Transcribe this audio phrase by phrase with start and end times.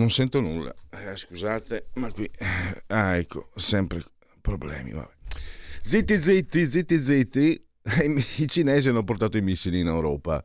[0.00, 0.74] Non sento nulla.
[0.90, 2.28] Eh, scusate, ma qui.
[2.88, 4.02] Ah, ecco, sempre
[4.40, 4.92] problemi.
[4.92, 5.12] Vabbè.
[5.82, 7.64] Zitti, zitti, zitti, zitti.
[8.38, 10.42] I cinesi hanno portato i missili in Europa.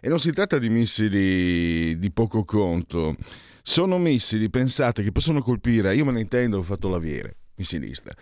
[0.00, 3.16] E non si tratta di missili di poco conto.
[3.62, 5.94] Sono missili, pensate, che possono colpire.
[5.94, 8.14] Io me ne intendo, ho fatto l'aviere, missilista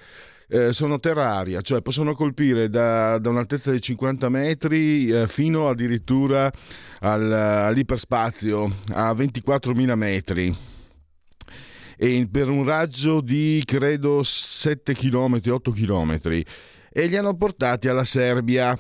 [0.49, 6.51] eh, sono terra-aria, cioè possono colpire da, da un'altezza di 50 metri eh, fino addirittura
[7.01, 10.57] al, all'iperspazio a 24.000 metri
[11.97, 16.19] e per un raggio di credo 7 km, 8 km
[16.97, 18.79] e li hanno portati alla Serbia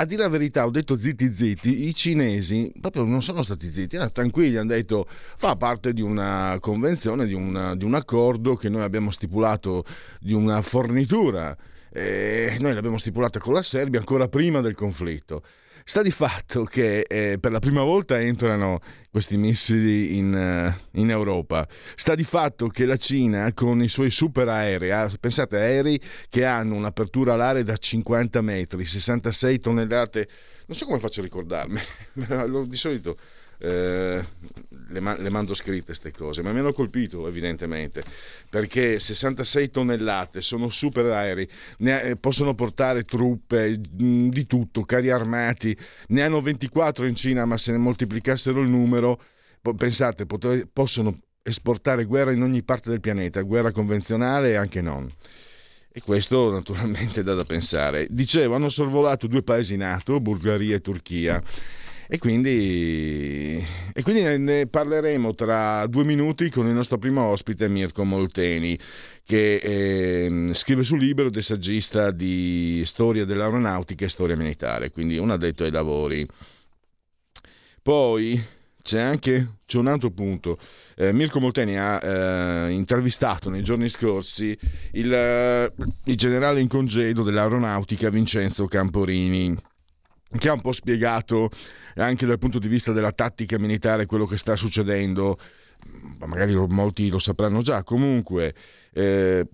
[0.00, 3.96] a dire la verità, ho detto zitti zitti, i cinesi proprio non sono stati zitti,
[3.96, 8.68] erano tranquilli, hanno detto fa parte di una convenzione, di, una, di un accordo che
[8.68, 9.84] noi abbiamo stipulato
[10.20, 11.56] di una fornitura.
[11.90, 15.42] E noi l'abbiamo stipulata con la Serbia ancora prima del conflitto.
[15.88, 18.78] Sta di fatto che eh, per la prima volta entrano
[19.10, 21.66] questi missili in, uh, in, Europa.
[21.94, 26.44] Sta di fatto che la Cina con i suoi super aerei, ah, pensate aerei che
[26.44, 30.28] hanno un'apertura alare da 50 metri, 66 tonnellate,
[30.66, 31.80] non so come faccio a ricordarmi,
[32.68, 33.16] di solito
[33.58, 34.24] eh,
[34.88, 38.02] le, ma- le, mando scritte queste cose, ma mi hanno colpito evidentemente,
[38.48, 41.48] perché 66 tonnellate sono super aerei,
[41.78, 45.76] ne, eh, possono portare truppe mh, mm, di tutto, carri armati,
[46.08, 49.20] ne hanno 24 in Cina, ma se ne moltiplicassero il numero,
[49.60, 54.80] po- pensate, pot- possono esportare guerra in ogni parte del pianeta, guerra convenzionale e anche
[54.80, 55.10] non.
[55.90, 58.06] E questo naturalmente dà da pensare.
[58.10, 61.42] Dicevo, hanno sorvolato due paesi NATO, Bulgaria e Turchia
[62.10, 68.02] e quindi, e quindi ne parleremo tra due minuti con il nostro primo ospite Mirko
[68.02, 68.78] Molteni
[69.24, 75.30] che eh, scrive sul libro del saggista di storia dell'aeronautica e storia militare, quindi un
[75.30, 76.26] addetto ai lavori.
[77.82, 78.42] Poi
[78.80, 80.58] c'è anche c'è un altro punto.
[80.96, 84.58] Eh, Mirko Molteni ha eh, intervistato nei giorni scorsi
[84.92, 85.72] il,
[86.04, 89.54] il generale in congedo dell'aeronautica Vincenzo Camporini
[90.36, 91.50] che ha un po' spiegato
[91.96, 95.38] anche dal punto di vista della tattica militare quello che sta succedendo,
[96.24, 98.54] magari molti lo sapranno già, comunque
[98.92, 99.46] eh,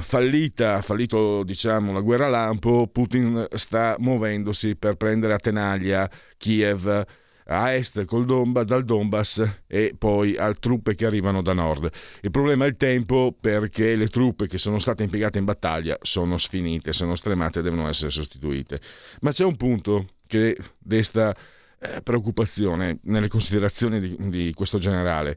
[0.00, 7.04] fallita, fallito diciamo la guerra lampo, Putin sta muovendosi per prendere a tenaglia Kiev
[7.50, 11.90] a est Donba, dal Donbass e poi a truppe che arrivano da nord.
[12.20, 16.36] Il problema è il tempo perché le truppe che sono state impiegate in battaglia sono
[16.38, 18.80] sfinite, sono stremate e devono essere sostituite.
[19.20, 21.34] Ma c'è un punto che desta
[21.78, 25.36] eh, preoccupazione nelle considerazioni di, di questo generale.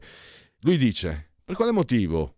[0.60, 2.36] Lui dice, per quale motivo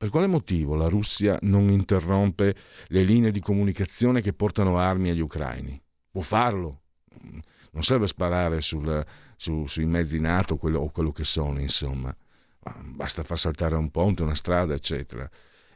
[0.00, 5.20] per quale motivo la Russia non interrompe le linee di comunicazione che portano armi agli
[5.20, 5.78] ucraini?
[6.10, 6.84] Può farlo,
[7.70, 9.04] non serve sparare sul,
[9.36, 12.14] su, sui mezzi NATO quello, o quello che sono, insomma,
[12.82, 15.28] basta far saltare un ponte, una strada, eccetera.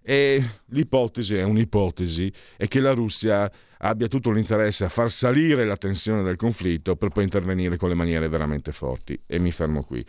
[0.03, 5.77] E l'ipotesi è un'ipotesi, è che la Russia abbia tutto l'interesse a far salire la
[5.77, 9.19] tensione del conflitto per poi intervenire con le maniere veramente forti.
[9.27, 10.05] E mi fermo qui.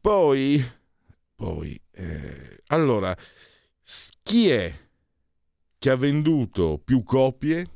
[0.00, 0.64] Poi,
[1.34, 3.14] poi eh, allora,
[4.22, 4.74] chi è
[5.78, 7.68] che ha venduto più copie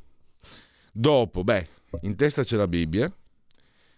[0.91, 1.43] dopo?
[1.43, 1.67] Beh,
[2.01, 3.13] in testa c'è la Bibbia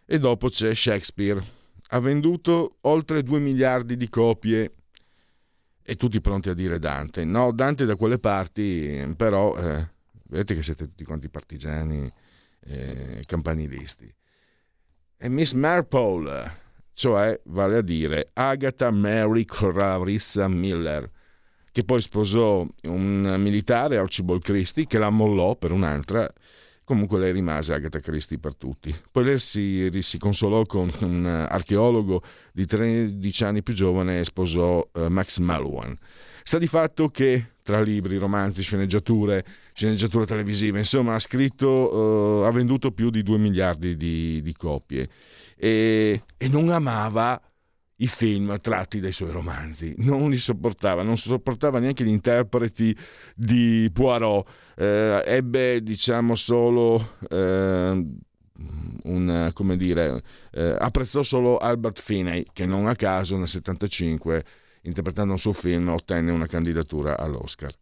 [0.05, 1.43] e dopo c'è Shakespeare.
[1.89, 4.73] Ha venduto oltre 2 miliardi di copie
[5.83, 7.23] e tutti pronti a dire Dante.
[7.25, 9.87] No, Dante da quelle parti, però eh,
[10.27, 12.11] vedete che siete tutti quanti partigiani
[12.61, 14.11] eh, campanilisti.
[15.17, 16.57] E Miss Marple,
[16.93, 21.09] cioè vale a dire Agatha Mary Clarissa Miller,
[21.71, 26.31] che poi sposò un militare, Archibald Christie, che la mollò per un'altra,
[26.85, 28.93] Comunque lei rimase Agatha Christie per tutti.
[29.09, 32.21] Poi lei si, si consolò con un archeologo
[32.51, 35.97] di 13 anni più giovane e sposò uh, Max Malwan.
[36.43, 42.51] Sta di fatto che tra libri, romanzi, sceneggiature, sceneggiature televisive, insomma ha scritto, uh, ha
[42.51, 45.09] venduto più di 2 miliardi di, di copie
[45.55, 47.41] e, e non amava
[47.97, 52.95] i film tratti dai suoi romanzi, non li sopportava, non sopportava neanche gli interpreti
[53.35, 58.05] di Poirot, eh, ebbe diciamo solo eh,
[59.03, 64.43] un, come dire, eh, apprezzò solo Albert Finney che non a caso nel 75
[64.83, 67.73] interpretando un suo film ottenne una candidatura all'Oscar.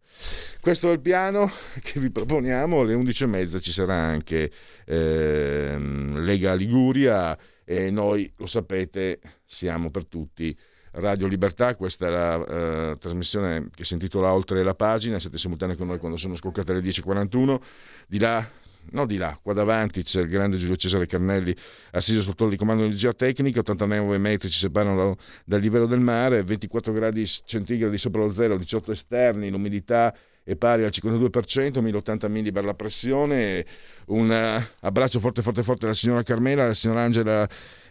[0.60, 1.50] Questo è il piano
[1.80, 4.50] che vi proponiamo, alle 11.30 ci sarà anche
[4.84, 10.56] ehm, Lega Liguria e noi lo sapete siamo per tutti
[10.92, 15.76] Radio Libertà, questa è la uh, trasmissione che si intitola Oltre la pagina, siete simultanei
[15.76, 17.60] con noi quando sono scoccate le 10.41,
[18.06, 18.46] di là
[18.90, 21.54] no di là, qua davanti c'è il grande Giulio Cesare Carnelli
[21.92, 26.00] assiso sotto il comando di energia tecnica, 89 metri ci separano da, dal livello del
[26.00, 32.28] mare, 24 gradi centigradi sopra lo zero, 18 esterni, l'umidità è pari al 52%, 1080
[32.28, 33.64] millibar la pressione.
[34.06, 37.48] Un uh, abbraccio forte forte forte alla signora Carmela, alla signora Angela e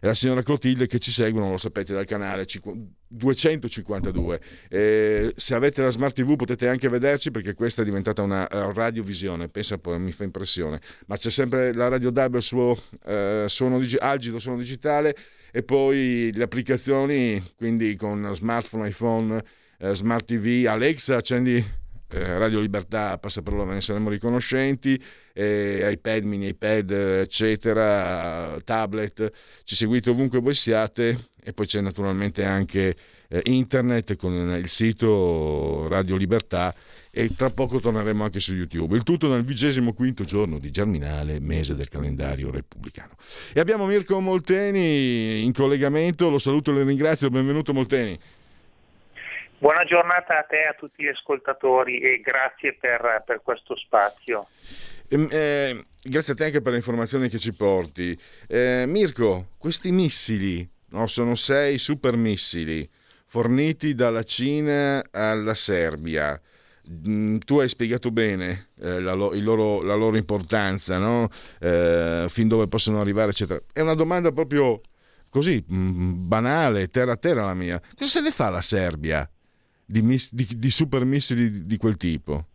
[0.07, 2.45] alla signora Clotilde che ci seguono, lo sapete, dal canale
[3.07, 4.41] 252.
[4.69, 8.71] Eh, se avete la Smart TV potete anche vederci perché questa è diventata una uh,
[8.71, 10.81] radiovisione, pensa poi, mi fa impressione.
[11.07, 15.15] Ma c'è sempre la Radio DAB, il suo uh, suono digi- algido suono digitale
[15.51, 19.43] e poi le applicazioni, quindi con smartphone, iPhone,
[19.93, 21.79] Smart TV, Alexa, accendi
[22.11, 25.01] eh, Radio Libertà, passaparola, ve ne saremo riconoscenti,
[25.33, 29.31] eh, iPad, mini iPad, eccetera, tablet,
[29.63, 32.95] ci seguite ovunque voi siate e poi c'è naturalmente anche
[33.27, 36.75] eh, internet con il sito Radio Libertà
[37.09, 38.95] e tra poco torneremo anche su YouTube.
[38.95, 43.13] Il tutto nel vigesimo quinto giorno di Germinale, mese del calendario repubblicano.
[43.53, 48.19] E abbiamo Mirko Molteni in collegamento, lo saluto e lo ringrazio, benvenuto Molteni.
[49.61, 54.47] Buona giornata a te e a tutti gli ascoltatori e grazie per, per questo spazio.
[55.07, 58.19] Eh, eh, grazie a te anche per le informazioni che ci porti.
[58.47, 62.89] Eh, Mirko, questi missili, no, sono sei super missili
[63.27, 66.41] forniti dalla Cina alla Serbia.
[66.89, 71.29] Mm, tu hai spiegato bene eh, la, loro, la, loro, importanza, no?
[71.59, 73.61] Eh, fin dove possono arrivare, eccetera.
[73.71, 74.81] È una domanda proprio
[75.29, 77.79] così mm, banale, terra a terra la mia.
[77.95, 79.29] Cosa se ne fa la Serbia?
[79.91, 82.45] Di, miss, di, di super missili di, di, quel tipo?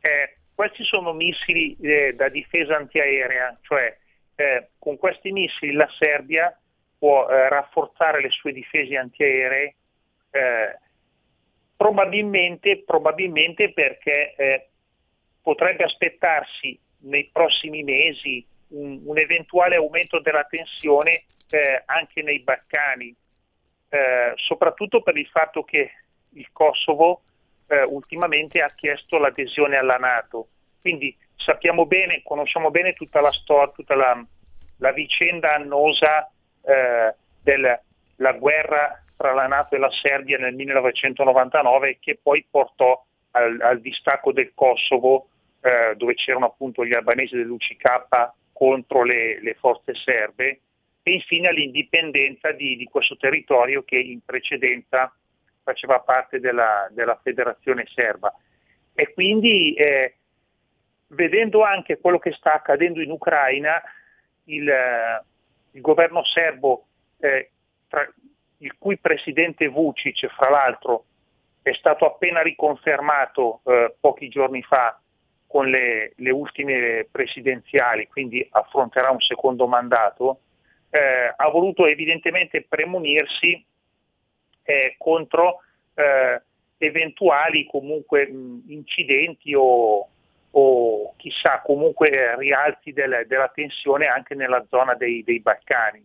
[0.00, 3.96] Eh, questi sono missili eh, da difesa antiaerea, cioè
[4.34, 6.56] eh, con questi missili la Serbia
[6.98, 9.74] può eh, rafforzare le sue difese antiaeree
[10.30, 10.78] eh,
[11.76, 14.68] probabilmente, probabilmente, perché eh,
[15.42, 21.24] potrebbe aspettarsi nei prossimi mesi un, un eventuale aumento della tensione
[21.86, 23.12] anche nei Balcani,
[23.90, 25.90] eh, soprattutto per il fatto che
[26.34, 27.22] il Kosovo
[27.66, 30.48] eh, ultimamente ha chiesto l'adesione alla Nato.
[30.80, 34.24] Quindi sappiamo bene, conosciamo bene tutta la storia, tutta la,
[34.78, 36.30] la vicenda annosa
[36.62, 43.60] eh, della guerra tra la Nato e la Serbia nel 1999 che poi portò al,
[43.60, 45.28] al distacco del Kosovo
[45.60, 50.60] eh, dove c'erano appunto gli albanesi dell'UCK contro le, le forze serbe
[51.10, 55.12] e infine all'indipendenza di, di questo territorio che in precedenza
[55.64, 58.32] faceva parte della, della federazione serba.
[58.94, 60.14] E quindi eh,
[61.08, 63.82] vedendo anche quello che sta accadendo in Ucraina,
[64.44, 65.24] il, eh,
[65.72, 66.86] il governo serbo,
[67.18, 67.50] eh,
[67.88, 68.08] tra,
[68.58, 71.06] il cui presidente Vucic, fra l'altro,
[71.62, 74.98] è stato appena riconfermato eh, pochi giorni fa
[75.46, 80.40] con le, le, ultime presidenziali, quindi affronterà un secondo mandato,
[80.90, 83.64] eh, ha voluto evidentemente premunirsi
[84.62, 85.62] eh, contro
[85.94, 86.42] eh,
[86.78, 90.08] eventuali comunque mh, incidenti o,
[90.50, 96.04] o, chissà comunque rialzi del, della tensione anche nella zona dei, dei Balcani.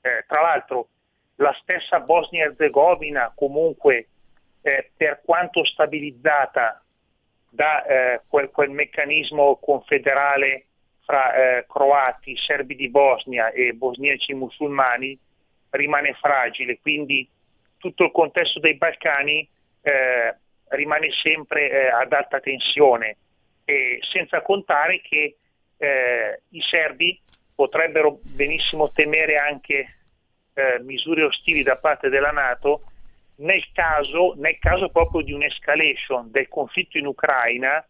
[0.00, 0.88] Eh, tra l'altro
[1.36, 4.08] la stessa Bosnia-Herzegovina comunque
[4.62, 6.82] eh, per quanto stabilizzata
[7.48, 10.66] da eh, quel, quel meccanismo confederale
[11.12, 15.18] fra eh, croati, serbi di Bosnia e bosniaci musulmani
[15.68, 17.28] rimane fragile, quindi
[17.76, 19.46] tutto il contesto dei Balcani
[19.82, 20.34] eh,
[20.68, 23.16] rimane sempre eh, ad alta tensione,
[23.66, 25.36] e senza contare che
[25.76, 27.20] eh, i serbi
[27.54, 29.96] potrebbero benissimo temere anche
[30.54, 32.84] eh, misure ostili da parte della Nato
[33.36, 37.86] nel caso, nel caso proprio di un'escalation del conflitto in Ucraina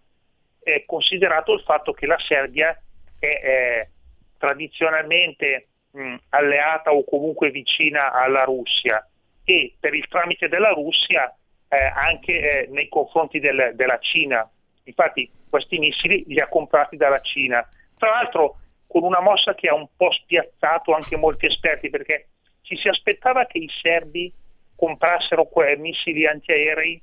[0.65, 2.77] eh, considerato il fatto che la Serbia
[3.23, 3.89] è eh,
[4.37, 9.07] tradizionalmente mh, alleata o comunque vicina alla Russia
[9.45, 11.33] e per il tramite della Russia
[11.69, 14.49] eh, anche eh, nei confronti del, della Cina.
[14.85, 17.67] Infatti questi missili li ha comprati dalla Cina.
[17.97, 18.57] Tra l'altro
[18.89, 22.27] con una mossa che ha un po' spiazzato anche molti esperti perché
[22.63, 24.33] ci si aspettava che i serbi
[24.75, 27.01] comprassero quei missili antiaerei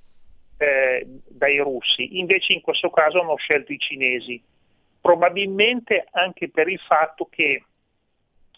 [0.57, 4.43] eh, dai russi, invece in questo caso hanno scelto i cinesi,
[5.01, 7.63] probabilmente anche per il fatto che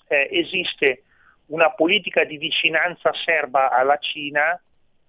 [0.07, 1.03] eh, esiste
[1.47, 4.59] una politica di vicinanza serba alla Cina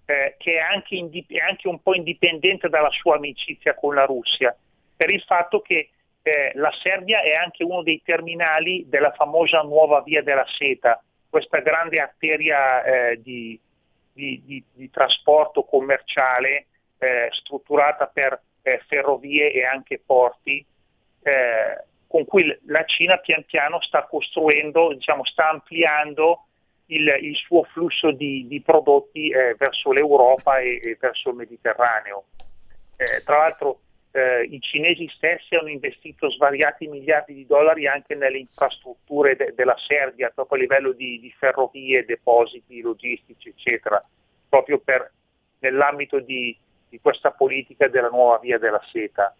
[0.04, 4.54] eh, che è anche, indip- anche, un po' indipendente dalla sua amicizia con la Russia,
[4.96, 5.90] per il fatto che
[6.22, 11.60] eh, la Serbia è anche uno dei terminali della famosa nuova via della seta, questa
[11.60, 13.58] grande arteria eh, di,
[14.12, 16.66] di, di, di, trasporto commerciale
[16.98, 20.64] eh, strutturata per eh, ferrovie e anche porti,
[21.22, 26.46] eh, con cui la Cina pian piano sta costruendo, diciamo, sta ampliando
[26.86, 32.24] il, il suo flusso di, di prodotti eh, verso l'Europa e, e, verso il Mediterraneo.
[32.96, 33.80] Eh, tra l'altro
[34.12, 39.76] eh, i cinesi stessi hanno investito svariati miliardi di dollari anche nelle infrastrutture de- della
[39.78, 44.04] Serbia, proprio a livello di, di, ferrovie, depositi logistici, eccetera,
[44.48, 45.10] proprio per,
[45.60, 46.56] nell'ambito di,
[46.88, 49.34] di questa politica della nuova via della seta.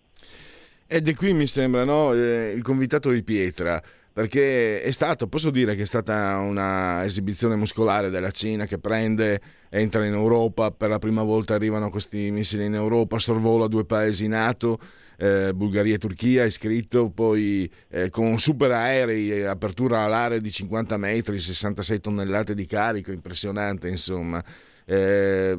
[0.94, 3.82] Ed è qui mi sembra no, eh, il convitato di pietra
[4.12, 9.40] perché è stato, posso dire che è stata una esibizione muscolare della Cina che prende,
[9.70, 14.28] entra in Europa, per la prima volta arrivano questi missili in Europa, sorvola due paesi
[14.28, 14.78] NATO,
[15.16, 21.40] eh, Bulgaria e Turchia, iscritto, poi eh, con super aerei, apertura all'area di 50 metri,
[21.40, 24.44] 66 tonnellate di carico, impressionante insomma.
[24.84, 25.58] Eh,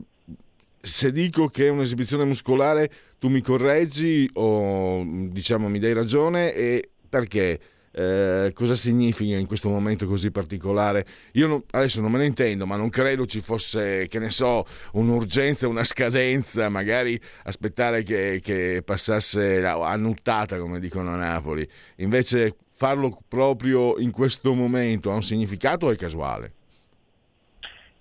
[0.86, 6.90] se dico che è un'esibizione muscolare, tu mi correggi o diciamo mi dai ragione e
[7.08, 7.58] perché?
[7.96, 11.06] Eh, cosa significa in questo momento così particolare.
[11.34, 14.66] Io non, adesso non me ne intendo, ma non credo ci fosse, che ne so,
[14.94, 21.66] un'urgenza, una scadenza, magari aspettare che, che passasse annuttata, come dicono a Napoli.
[21.98, 26.56] Invece farlo proprio in questo momento ha un significato o è casuale?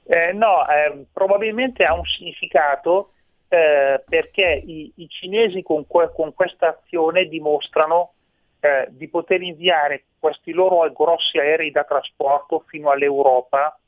[0.05, 3.13] Eh, no, eh, probabilmente ha un significato
[3.49, 8.15] eh, perché i, i cinesi con, con, questa azione dimostrano
[8.61, 13.79] eh, di poter inviare questi loro grossi aerei da trasporto fino all'Europa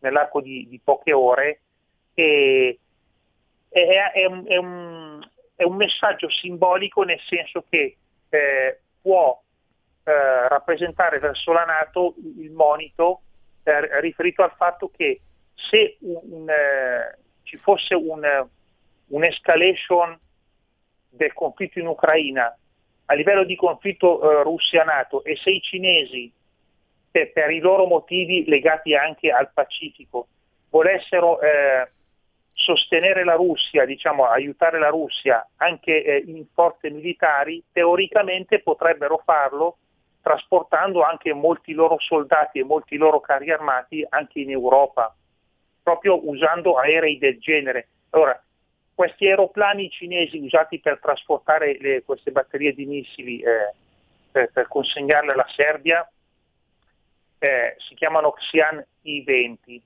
[0.00, 1.60] nell'arco di, di poche ore
[2.12, 2.78] e
[3.68, 7.96] è, è, un, è, un, è, un, messaggio simbolico nel senso che
[8.28, 9.40] eh, può
[10.04, 13.20] eh, rappresentare verso la Nato il monito
[14.00, 15.20] riferito al fatto che
[15.54, 17.94] se un, un, eh, ci fosse
[19.06, 20.18] un'escalation
[21.10, 22.56] del conflitto in Ucraina
[23.06, 26.32] a livello di conflitto eh, Russia-Nato e se i cinesi,
[27.10, 30.28] per, per, i loro motivi legati anche al Pacifico,
[30.70, 31.90] volessero eh,
[32.54, 39.78] sostenere la Russia, diciamo aiutare la Russia anche eh, in forze militari, teoricamente potrebbero farlo
[40.22, 45.14] trasportando anche molti loro soldati e molti loro carri armati anche in Europa,
[45.84, 47.88] proprio usando aerei del genere.
[48.10, 48.42] Allora,
[48.94, 53.74] questi aeroplani cinesi usati per trasportare le, queste batterie di missili eh,
[54.32, 56.08] per, per, consegnarle alla Serbia
[57.38, 59.80] eh, si chiamano Xian I-20.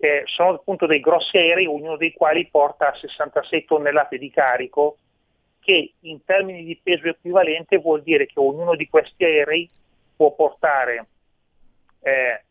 [0.00, 4.98] Eh, sono appunto dei grossi aerei, ognuno dei quali porta 66 tonnellate di carico,
[5.60, 9.68] che in termini di peso equivalente vuol dire che ognuno di questi aerei
[10.14, 11.06] può portare
[12.00, 12.42] eh,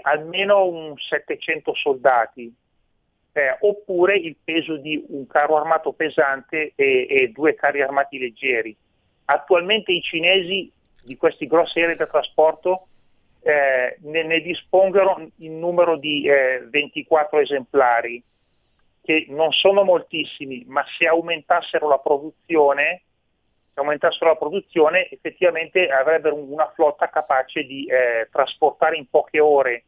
[0.00, 2.52] almeno un 700 soldati,
[3.32, 8.74] eh, oppure il peso di un carro armato pesante e, e, due carri armati leggeri.
[9.26, 10.70] Attualmente i cinesi
[11.02, 12.88] di questi grossi aerei da trasporto
[13.42, 18.22] eh, ne, ne, dispongono in numero di eh, 24 esemplari,
[19.02, 23.02] che non sono moltissimi, ma se aumentassero la produzione,
[23.76, 29.84] se aumentassero la produzione effettivamente avrebbero una flotta capace di eh, trasportare in poche ore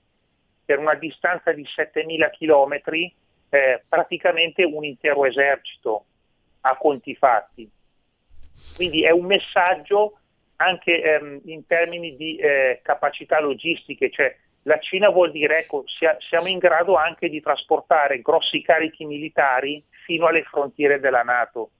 [0.63, 3.13] per una distanza di 7000 chilometri
[3.49, 6.05] eh, praticamente un intero esercito
[6.61, 7.69] a conti fatti.
[8.77, 10.19] Quindi è un messaggio
[10.57, 16.15] anche ehm, in termini di eh, capacità logistiche, cioè la Cina vuol dire ecco, sia,
[16.21, 21.71] siamo in grado anche di trasportare grossi carichi militari fino alle frontiere della Nato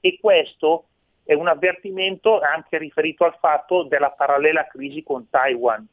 [0.00, 0.86] e questo
[1.24, 5.86] è un avvertimento anche riferito al fatto della parallela crisi con Taiwan.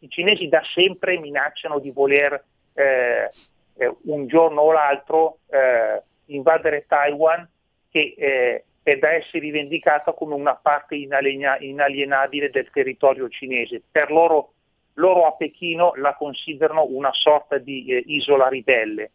[0.00, 3.30] I cinesi da sempre minacciano di voler eh,
[3.76, 7.48] eh, un giorno o l'altro eh, invadere Taiwan
[7.90, 13.82] che eh, è da essere rivendicata come una parte inalienabile del territorio cinese.
[13.90, 14.52] Per loro,
[14.94, 19.10] loro a Pechino la considerano una sorta di eh, isola ribelle.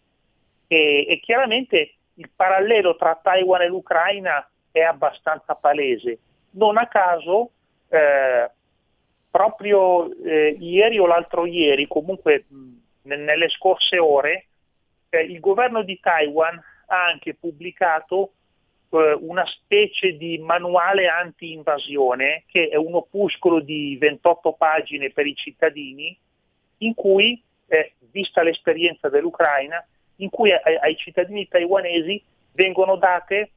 [0.68, 6.20] E, e, chiaramente il parallelo tra Taiwan e l'Ucraina è abbastanza palese.
[6.52, 7.52] Non a caso,
[7.88, 8.52] eh,
[9.32, 14.48] proprio eh, ieri o l'altro ieri, comunque mh, nelle scorse ore,
[15.10, 18.34] eh, il governo di Taiwan ha anche pubblicato
[18.90, 25.36] eh, una specie di manuale anti-invasione che è un opuscolo di 28 pagine per i
[25.36, 26.18] cittadini
[26.80, 29.86] in cui, eh, vista l'esperienza dell'Ucraina,
[30.18, 33.52] in cui ai, ai cittadini taiwanesi vengono date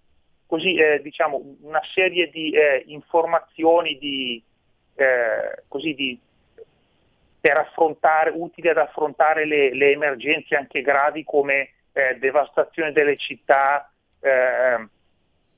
[0.49, 4.43] così, eh, diciamo, una serie di eh, informazioni di,
[4.95, 6.19] eh, così di,
[8.35, 14.87] utili ad affrontare le, le emergenze anche gravi come eh, devastazione delle città, eh,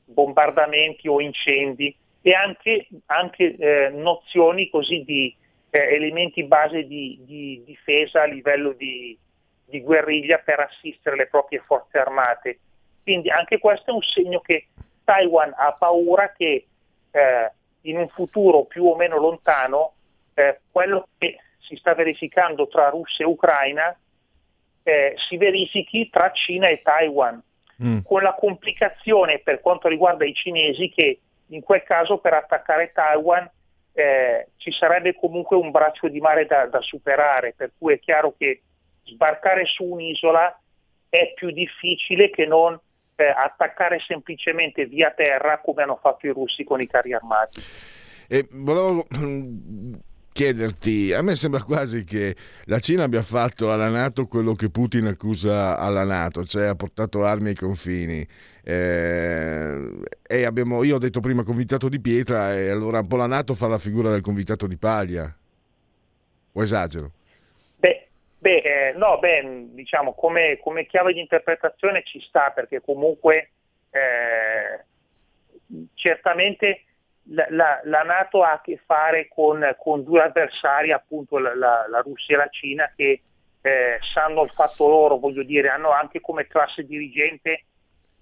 [0.05, 5.35] bombardamenti o incendi e anche, anche eh, nozioni così di
[5.71, 9.17] elementi base di, di, difesa a livello di,
[9.67, 12.59] di guerriglia per assistere le proprie forze armate.
[13.11, 14.69] Quindi anche questo è un segno che
[15.03, 16.65] Taiwan ha paura che
[17.11, 19.95] eh, in un futuro più o meno lontano
[20.35, 23.99] eh, quello che si sta verificando tra Russia e Ucraina
[24.85, 27.43] eh, si verifichi tra Cina e Taiwan,
[27.83, 27.99] mm.
[28.05, 33.51] con la complicazione per quanto riguarda i cinesi che in quel caso per attaccare Taiwan
[33.93, 38.37] eh, ci sarebbe comunque un braccio di mare da, da superare, per cui è chiaro
[38.39, 38.63] che
[39.03, 40.61] sbarcare su un'isola
[41.09, 42.81] è più difficile che non
[43.21, 47.61] eh, attaccare semplicemente via terra come hanno fatto i russi con i carri armati.
[48.29, 49.07] E volevo
[50.33, 52.35] chiederti, a me sembra quasi che
[52.65, 57.25] la Cina abbia fatto alla Nato quello che Putin accusa alla Nato, cioè ha portato
[57.25, 58.27] armi ai confini.
[58.63, 63.27] Eh, e abbiamo, io ho detto prima convitato di pietra e allora un po' la
[63.27, 65.35] Nato fa la figura del convitato di paglia.
[66.53, 67.13] O esagero?
[68.41, 73.51] Beh, eh, no, beh, diciamo come, come, chiave di interpretazione ci sta perché comunque
[73.91, 74.85] eh,
[75.93, 76.85] certamente
[77.25, 82.01] la, la, la, Nato ha a che fare con, con due avversari, appunto la, la,
[82.01, 83.21] Russia e la Cina, che
[83.61, 87.65] eh, sanno il fatto loro, voglio dire, hanno anche come classe dirigente,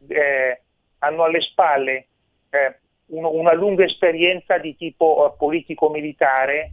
[0.08, 0.62] eh,
[0.98, 2.06] hanno alle spalle
[2.50, 6.72] eh, uno, una lunga esperienza di tipo eh, politico-militare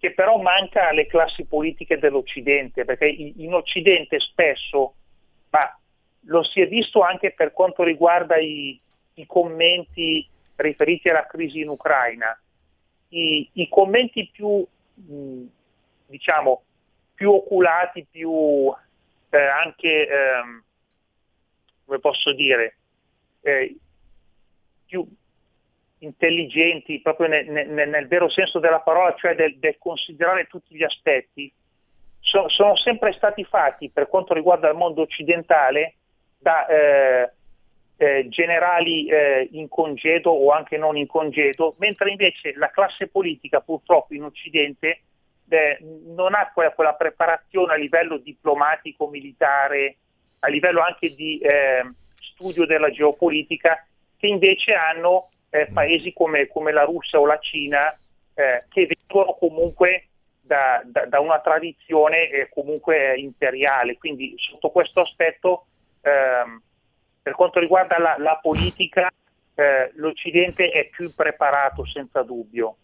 [0.00, 4.94] che però manca alle classi politiche dell'Occidente, perché in Occidente spesso,
[5.50, 5.78] ma
[6.24, 8.80] lo si è visto anche per quanto riguarda i,
[9.14, 12.34] i commenti riferiti alla crisi in Ucraina,
[13.08, 14.66] i, i commenti più,
[16.06, 16.62] diciamo,
[17.14, 18.72] più oculati, più
[19.28, 20.64] eh, anche, ehm,
[21.84, 22.76] come posso dire,
[23.42, 23.76] eh,
[24.86, 25.06] più
[26.00, 30.82] intelligenti proprio nel, nel, nel, vero senso della parola, cioè del, del considerare tutti gli
[30.82, 31.52] aspetti,
[32.20, 35.94] so, sono sempre stati fatti per quanto riguarda il mondo occidentale
[36.38, 37.30] da eh,
[37.96, 43.60] eh, generali eh, in congedo o anche non in congedo, mentre invece la classe politica
[43.60, 45.02] purtroppo in Occidente
[45.50, 49.96] eh, non ha quella, quella, preparazione a livello diplomatico, militare,
[50.38, 51.82] a livello anche di eh,
[52.14, 53.84] studio della geopolitica,
[54.16, 55.74] che invece hanno eh, mm.
[55.74, 57.96] paesi come, come, la Russia o la Cina,
[58.34, 60.06] eh, che vengono comunque
[60.40, 63.98] da, da, da una tradizione comunque imperiale.
[63.98, 65.66] Quindi sotto questo aspetto
[66.00, 66.62] ehm,
[67.22, 69.10] per quanto riguarda la, la politica,
[69.54, 72.76] eh, l'Occidente è più preparato senza dubbio.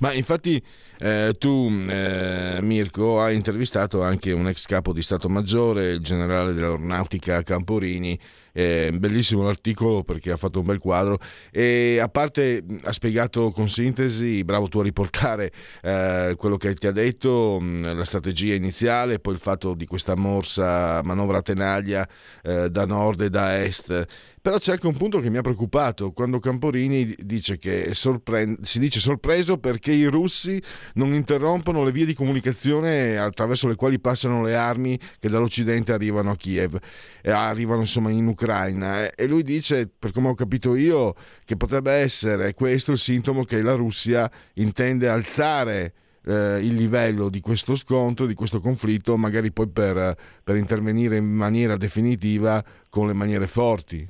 [0.00, 0.62] Ma infatti
[0.98, 6.52] eh, tu, eh, Mirko, hai intervistato anche un ex capo di Stato Maggiore, il generale
[6.52, 8.18] dell'aeronautica Camporini,
[8.52, 11.18] eh, bellissimo l'articolo perché ha fatto un bel quadro.
[11.50, 16.86] E a parte ha spiegato con sintesi, bravo tu a riportare eh, quello che ti
[16.86, 22.08] ha detto, la strategia iniziale, poi il fatto di questa morsa manovra tenaglia
[22.42, 24.06] eh, da nord e da est
[24.40, 28.78] però c'è anche un punto che mi ha preoccupato quando Camporini dice che sorpre- si
[28.78, 30.62] dice sorpreso perché i russi
[30.94, 36.30] non interrompono le vie di comunicazione attraverso le quali passano le armi che dall'Occidente arrivano
[36.30, 36.78] a Kiev,
[37.22, 39.10] e arrivano insomma in Ucraina.
[39.10, 43.60] E lui dice, per come ho capito io, che potrebbe essere questo il sintomo che
[43.62, 49.68] la Russia intende alzare eh, il livello di questo scontro, di questo conflitto, magari poi
[49.68, 54.08] per, per intervenire in maniera definitiva con le maniere forti.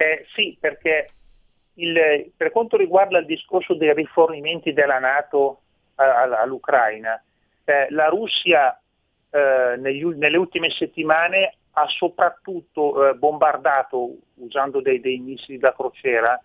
[0.00, 1.08] Eh, sì, perché
[1.74, 5.62] il, per quanto riguarda il discorso dei rifornimenti della Nato
[5.96, 7.20] all'Ucraina,
[7.64, 8.80] eh, la Russia
[9.30, 16.40] eh, negli, nelle ultime settimane ha soprattutto eh, bombardato, usando dei, dei, missili da crociera,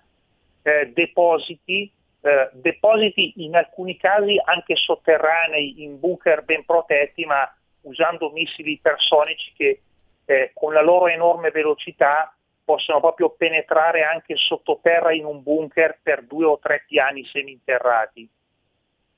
[0.63, 7.47] eh, depositi, eh, depositi in alcuni casi anche sotterranei, in bunker ben protetti, ma
[7.81, 9.81] usando missili ipersonici che
[10.53, 16.45] con la loro enorme velocità possono proprio penetrare anche sottoterra in un bunker per due
[16.45, 18.29] o tre piani seminterrati.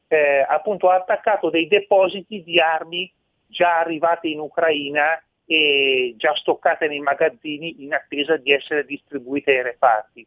[0.08, 3.12] Eh, appunto ha attaccato dei depositi di armi
[3.48, 9.64] già arrivate in Ucraina e già stoccate nei magazzini in attesa di essere distribuite ai
[9.64, 10.26] reparti.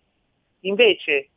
[0.60, 1.28] Invece,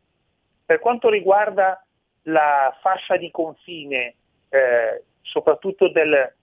[0.65, 1.84] per quanto riguarda
[2.24, 4.15] la fascia di confine,
[4.50, 6.34] eh, soprattutto del,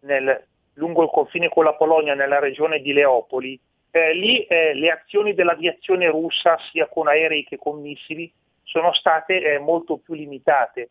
[0.00, 3.58] nel, lungo il confine con la Polonia, nella regione di Leopoli,
[3.90, 9.40] eh, lì eh, le azioni dell'aviazione russa, sia con aerei che con missili, sono state
[9.40, 10.90] eh, molto più limitate.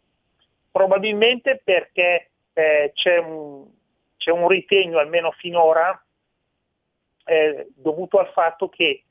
[0.72, 3.66] Probabilmente perché eh, c'è un,
[4.18, 6.04] c'è, un, ritegno, almeno finora,
[7.26, 9.04] eh, dovuto al fatto che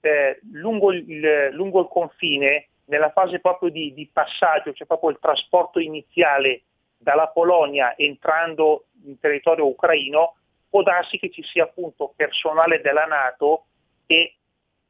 [0.00, 5.18] eh, lungo il, lungo, il, confine, nella fase proprio di, di passaggio, cioè proprio il
[5.20, 6.62] trasporto iniziale
[6.96, 10.34] dalla Polonia entrando in territorio ucraino,
[10.74, 13.66] può darsi che ci sia appunto personale della Nato
[14.08, 14.34] che,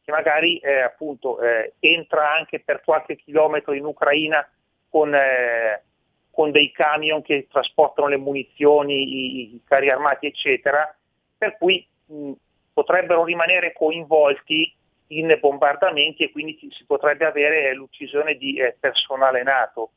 [0.03, 4.49] che magari eh, appunto, eh, entra anche per qualche chilometro in Ucraina
[4.89, 5.83] con, eh,
[6.31, 10.91] con dei camion che trasportano le munizioni, i, i carri armati, eccetera,
[11.37, 12.33] per cui mh,
[12.73, 14.75] potrebbero rimanere coinvolti
[15.09, 19.91] in bombardamenti e quindi si potrebbe avere l'uccisione di eh, personale nato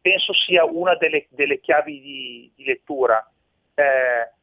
[0.00, 3.24] penso sia una delle, delle chiavi di, di lettura.
[3.74, 4.38] Eh,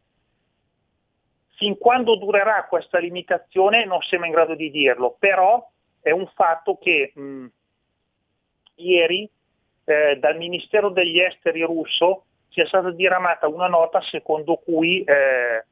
[1.58, 5.68] fin quando durerà questa limitazione non siamo in grado di dirlo, però
[6.02, 7.46] è un fatto che mh,
[8.76, 9.30] ieri
[9.84, 15.66] eh, dal Ministero degli Esteri russo sia stata diramata una nota secondo cui eh,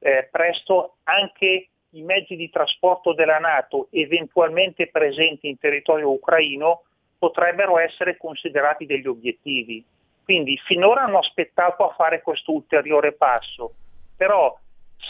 [0.00, 6.82] eh, presto anche i mezzi di trasporto della Nato eventualmente presenti in territorio ucraino
[7.18, 9.84] potrebbero essere considerati degli obiettivi.
[10.24, 13.72] Quindi finora hanno aspettato a fare questo ulteriore passo,
[14.16, 14.56] però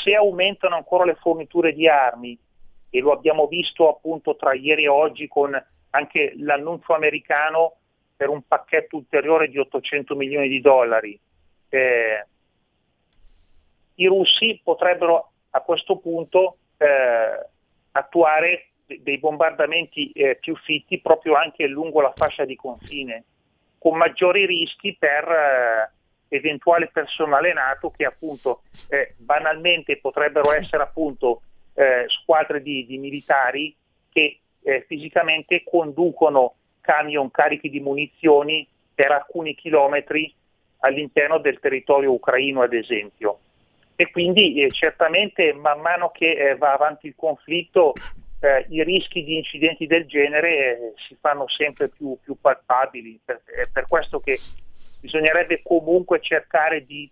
[0.03, 2.39] se aumentano ancora le forniture di armi,
[2.91, 7.77] e lo abbiamo visto appunto tra ieri e oggi con anche l'annuncio americano
[8.17, 11.19] per un pacchetto ulteriore di 800 milioni di dollari,
[11.69, 12.27] eh,
[13.95, 17.47] i russi potrebbero a questo punto eh,
[17.93, 23.25] attuare dei bombardamenti eh, più fitti proprio anche lungo la fascia di confine,
[23.79, 25.93] con maggiori rischi per eh,
[26.31, 31.43] eventuale personale nato che appunto eh, banalmente potrebbero essere appunto
[31.75, 33.75] eh, squadre di, di, militari
[34.11, 40.33] che eh, fisicamente conducono camion carichi di munizioni per alcuni chilometri
[40.79, 43.41] all'interno del territorio ucraino ad esempio.
[43.97, 47.93] E quindi eh, certamente man mano che va avanti il conflitto
[48.41, 53.21] eh, i rischi di incidenti del genere eh, si fanno sempre più, più palpabili.
[53.23, 54.39] Per, è per questo che
[55.01, 57.11] bisognerebbe comunque cercare di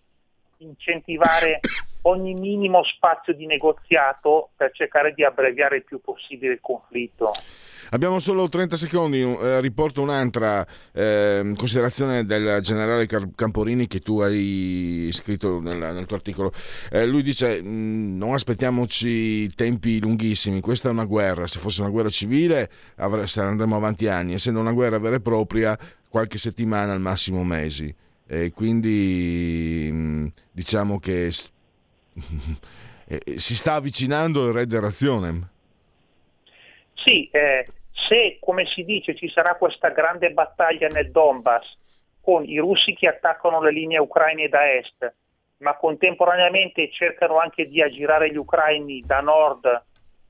[0.59, 1.61] incentivare
[2.03, 7.33] ogni minimo spazio di negoziato per cercare di abbreviare il più possibile il conflitto.
[7.91, 15.09] Abbiamo solo 30 secondi, eh, riporto un'altra eh, considerazione del generale Camporini che tu hai
[15.13, 16.53] scritto nel, nel tuo articolo.
[16.91, 21.91] Eh, lui dice mm, non aspettiamoci tempi lunghissimi, questa è una guerra, se fosse una
[21.91, 27.01] guerra civile avre- andremo avanti anni, essendo una guerra vera e propria qualche settimana al
[27.01, 27.95] massimo mesi.
[28.27, 31.31] E quindi mm, diciamo che
[33.09, 35.49] eh, si sta avvicinando il Red Razionem.
[36.95, 41.77] Sì, eh, se, come si dice, ci sarà questa grande battaglia nel Donbass
[42.21, 45.15] con i russi che attaccano le linee ucraine da est,
[45.59, 49.85] ma contemporaneamente cercano anche di aggirare gli ucraini da nord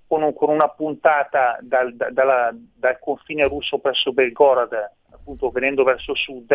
[0.06, 4.92] con, un, con una puntata dal, da, dalla, dal, confine russo presso Belgorod,
[5.28, 6.50] appunto venendo verso sud,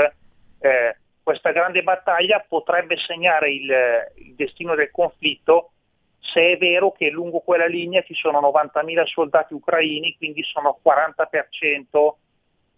[0.59, 3.71] eh, questa grande battaglia potrebbe segnare il,
[4.15, 5.69] il destino del conflitto
[6.19, 12.13] se è vero che lungo quella linea ci sono 90.000 soldati ucraini, quindi sono 40%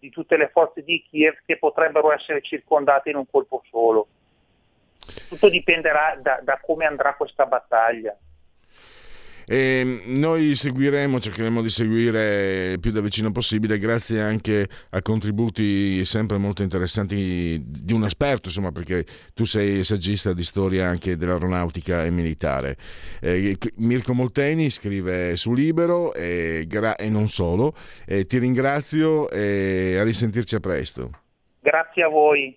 [0.00, 4.08] di tutte le forze di Kiev che potrebbero essere circondate in un colpo solo.
[5.28, 8.16] Tutto dipenderà da, da come andrà questa battaglia.
[9.48, 16.36] E noi seguiremo, cercheremo di seguire più da vicino possibile, grazie anche a contributi sempre
[16.36, 19.04] molto interessanti di un esperto, insomma, perché
[19.34, 22.76] tu sei saggista di storia anche dell'aeronautica e militare.
[23.20, 27.74] Eh, Mirko Molteni scrive su Libero e, gra- e non solo.
[28.04, 31.10] Eh, ti ringrazio e a risentirci a presto.
[31.60, 32.56] Grazie a voi.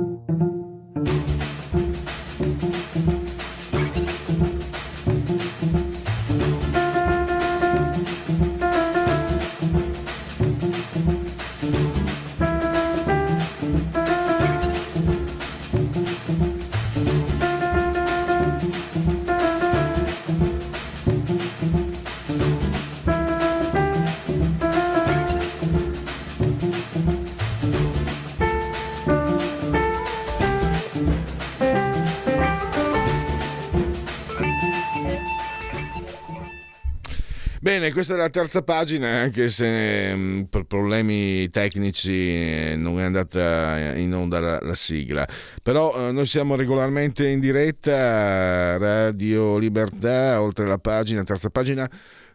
[37.71, 43.03] Bene, questa è la terza pagina, anche se mh, per problemi tecnici eh, non è
[43.03, 45.25] andata in onda la, la sigla.
[45.63, 51.89] Però eh, noi siamo regolarmente in diretta, Radio Libertà, oltre la pagina, terza pagina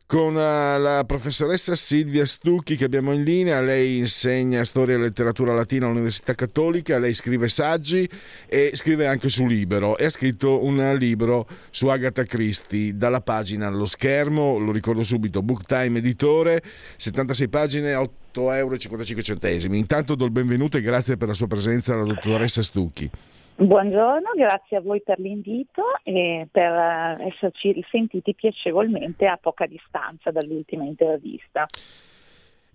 [0.07, 3.61] con uh, la professoressa Silvia Stucchi che abbiamo in linea.
[3.61, 8.09] Lei insegna storia e letteratura latina all'Università Cattolica, lei scrive saggi
[8.47, 13.66] e scrive anche su Libero e ha scritto un libro su Agatha Christie dalla pagina
[13.66, 16.62] allo schermo, lo ricordo subito, Book Time Editore,
[16.97, 19.75] 76 pagine, 8,55 euro.
[19.75, 23.11] Intanto do il benvenuto e grazie per la sua presenza alla dottoressa Stucchi.
[23.59, 30.31] Buongiorno, grazie a voi per l'invito e per eh, esserci risentiti piacevolmente a poca distanza
[30.31, 31.66] dall'ultima intervista.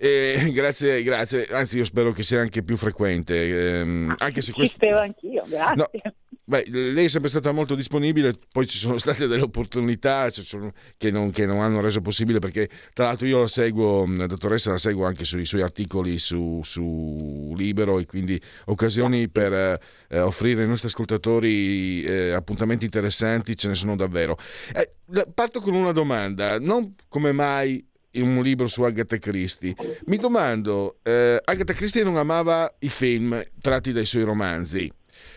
[0.04, 3.80] Eh, grazie, grazie, anzi io spero che sia anche più frequente.
[3.80, 4.74] Ehm, anche se questo...
[4.74, 5.76] Ci spero anch'io, grazie.
[5.76, 5.90] No,
[6.44, 10.28] beh, lei è sempre stata molto disponibile, poi ci sono state delle opportunità
[10.98, 14.72] che non, che non, hanno reso possibile perché tra l'altro io la seguo, la dottoressa
[14.72, 20.64] la seguo anche sui suoi articoli su, su Libero e quindi occasioni per eh, offrire
[20.64, 24.36] ai nostri ascoltatori eh, appuntamenti interessanti ce ne sono davvero.
[24.74, 24.96] Eh,
[25.32, 29.76] parto con una domanda, non come mai un libro su Agatha Christie.
[30.06, 34.92] Mi domando, eh, Agatha Christie non amava i film tratti dai suoi romanzi.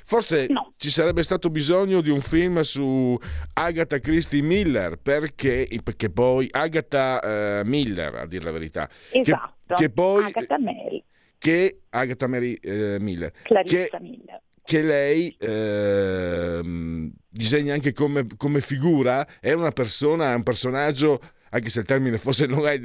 [0.07, 0.73] Forse no.
[0.77, 3.19] ci sarebbe stato bisogno di un film su
[3.55, 8.89] Agatha Christie Miller, perché, perché poi Agatha uh, Miller, a dire la verità.
[9.11, 11.03] Esatto, che, che poi, Agatha Mary.
[11.39, 13.33] Che Agatha Mary uh, Miller.
[13.43, 14.41] Clarissa che, Miller.
[14.63, 21.21] Che lei uh, disegna anche come, come figura, è una persona, un personaggio
[21.55, 22.81] anche se il termine forse non è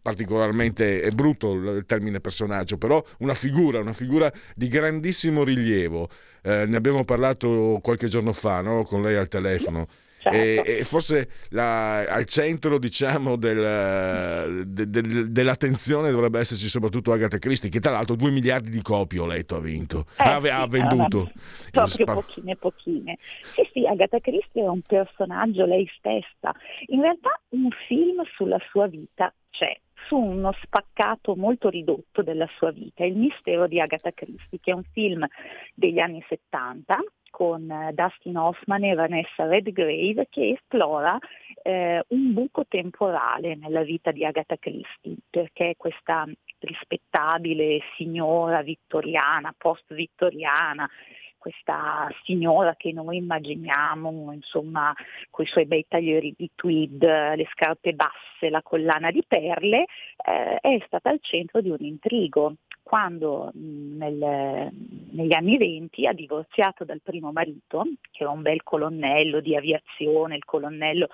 [0.00, 6.08] particolarmente è brutto il termine personaggio, però una figura, una figura di grandissimo rilievo.
[6.42, 8.84] Eh, ne abbiamo parlato qualche giorno fa no?
[8.84, 9.88] con lei al telefono.
[10.22, 10.38] Certo.
[10.38, 17.38] E, e, forse la, al centro diciamo, del, de, de, dell'attenzione dovrebbe esserci soprattutto Agatha
[17.38, 20.06] Christie che tra l'altro 2 miliardi di copie ho letto ha vinto.
[20.16, 21.32] Eh, ha, sì, ha venduto.
[21.72, 23.18] proprio pochine pochine.
[23.42, 26.54] Sì sì Agatha Christie è un personaggio lei stessa.
[26.86, 32.70] In realtà un film sulla sua vita c'è su uno spaccato molto ridotto della sua
[32.70, 35.26] vita, Il mistero di Agatha Christie, che è un film
[35.74, 36.98] degli anni 70
[37.42, 41.18] con eh, Dustin Hoffman e Vanessa Redgrave che esplora
[41.64, 46.24] eh, un buco temporale nella vita di Agatha Christie, perché questa
[46.60, 50.88] rispettabile signora vittoriana, post-vittoriana,
[51.36, 54.94] questa signora che noi immaginiamo, insomma,
[55.28, 59.86] con i suoi bei taglieri di tweed, le scarpe basse, la collana di perle,
[60.24, 64.70] eh, è stata al centro di un intrigo quando nel,
[65.10, 70.36] negli anni venti ha divorziato dal primo marito, che era un bel colonnello di aviazione,
[70.36, 71.08] il colonnello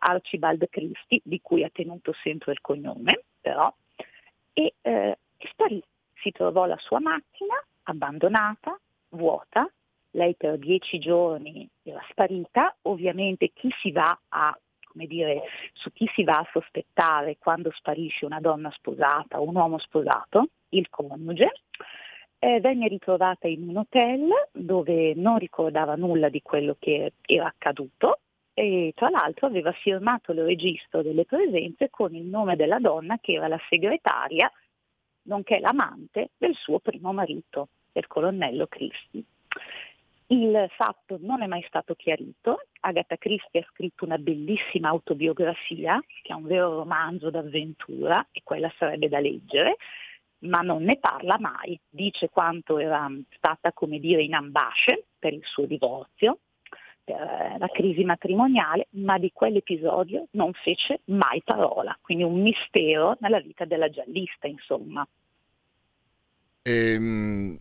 [0.00, 3.72] Archibald Christie, di cui ha tenuto sempre il cognome, però,
[4.52, 5.82] e eh, sparì.
[6.14, 7.54] Si trovò la sua macchina
[7.84, 8.78] abbandonata,
[9.10, 9.68] vuota,
[10.12, 14.56] lei per dieci giorni era sparita, ovviamente chi si va a
[14.92, 19.56] come dire, su chi si va a sospettare quando sparisce una donna sposata o un
[19.56, 21.50] uomo sposato, il coniuge,
[22.38, 28.18] eh, venne ritrovata in un hotel dove non ricordava nulla di quello che era accaduto
[28.52, 33.32] e tra l'altro aveva firmato il registro delle presenze con il nome della donna che
[33.32, 34.50] era la segretaria,
[35.22, 39.24] nonché l'amante del suo primo marito, del colonnello Cristi.
[40.32, 42.62] Il fatto non è mai stato chiarito.
[42.80, 48.72] Agatha Christie ha scritto una bellissima autobiografia, che è un vero romanzo d'avventura, e quella
[48.78, 49.76] sarebbe da leggere,
[50.44, 51.78] ma non ne parla mai.
[51.86, 56.38] Dice quanto era stata, come dire, in ambasce per il suo divorzio,
[57.04, 61.94] per eh, la crisi matrimoniale, ma di quell'episodio non fece mai parola.
[62.00, 65.06] Quindi un mistero nella vita della giallista, insomma.
[66.62, 67.60] Ehm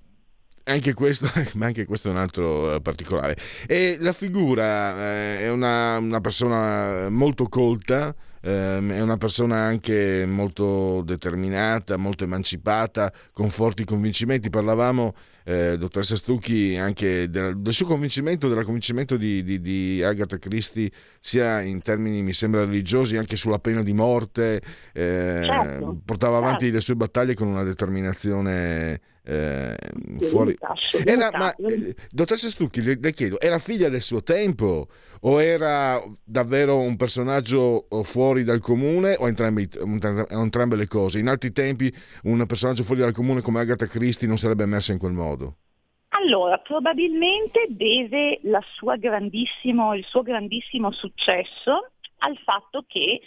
[0.71, 3.37] anche questo, ma anche questo è un altro uh, particolare.
[3.67, 10.25] E la figura uh, è una, una, persona molto colta, ehm, è una persona anche
[10.25, 14.49] molto determinata, molto emancipata, con forti convincimenti.
[14.49, 15.13] Parlavamo,
[15.43, 20.91] eh, dottoressa Stucchi, anche del, del, suo convincimento, del convincimento di, di, di, Agatha Christie,
[21.19, 24.61] sia in termini, mi sembra, religiosi, anche sulla pena di morte.
[24.93, 26.75] Eh, certo, portava avanti certo.
[26.75, 29.75] le sue battaglie con una determinazione eh,
[30.29, 30.57] fuori.
[31.05, 34.87] Era, ma, eh, dottoressa Stucchi, le, le, chiedo, era figlia del suo tempo
[35.21, 39.69] o era davvero un personaggio fuori dal comune o entrambi,
[40.29, 41.19] entrambe le cose?
[41.19, 41.93] In altri tempi
[42.23, 45.57] un personaggio fuori dal comune come Agatha Christie non sarebbe emersa in quel modo?
[46.09, 53.21] Allora, probabilmente deve il suo grandissimo successo al fatto che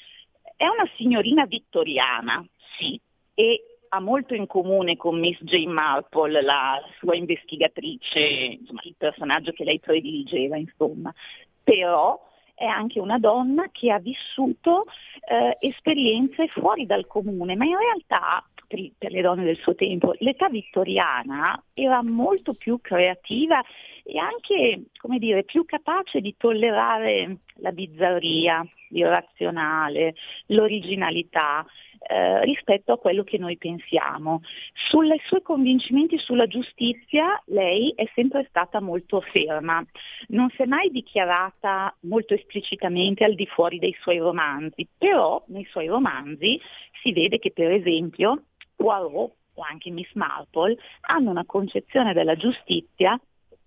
[0.56, 2.44] è una signorina vittoriana,
[2.78, 3.00] sì,
[3.34, 9.52] e ha molto in comune con Miss Jane Marple, la sua investigatrice, insomma, il personaggio
[9.52, 11.14] che lei prediligeva, insomma.
[11.62, 12.20] Però
[12.54, 14.84] è anche una donna che ha vissuto
[15.28, 20.48] eh, esperienze fuori dal comune, ma in realtà per, le donne del suo tempo l'età
[20.48, 23.62] vittoriana era molto più creativa
[24.02, 30.14] e anche, come dire, più capace di tollerare la bizzarria, l'irrazionale,
[30.46, 31.64] l'originalità
[32.06, 34.42] eh, rispetto a quello che noi pensiamo.
[34.88, 39.84] Sulle sue convincimenti sulla giustizia lei è sempre stata molto ferma,
[40.28, 45.64] non si è mai dichiarata molto esplicitamente al di fuori dei suoi romanzi, però nei
[45.64, 46.60] suoi romanzi
[47.02, 48.44] si vede che per esempio
[48.76, 53.18] Poirot o anche Miss Marple hanno una concezione della giustizia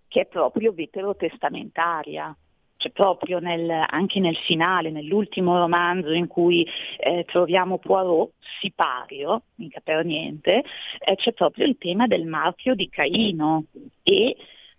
[0.07, 2.35] che è proprio veterotestamentaria
[2.77, 6.67] cioè proprio nel, anche nel finale, nell'ultimo romanzo in cui
[6.97, 10.63] eh, troviamo Poirot, sipario, mica per niente,
[10.99, 13.65] eh, c'è proprio il tema del marchio di Caino.
[14.03, 14.37] E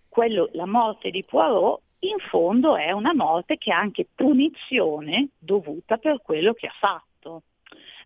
[0.09, 5.97] quello, la morte di Poirot in fondo è una morte che ha anche punizione dovuta
[5.97, 7.43] per quello che ha fatto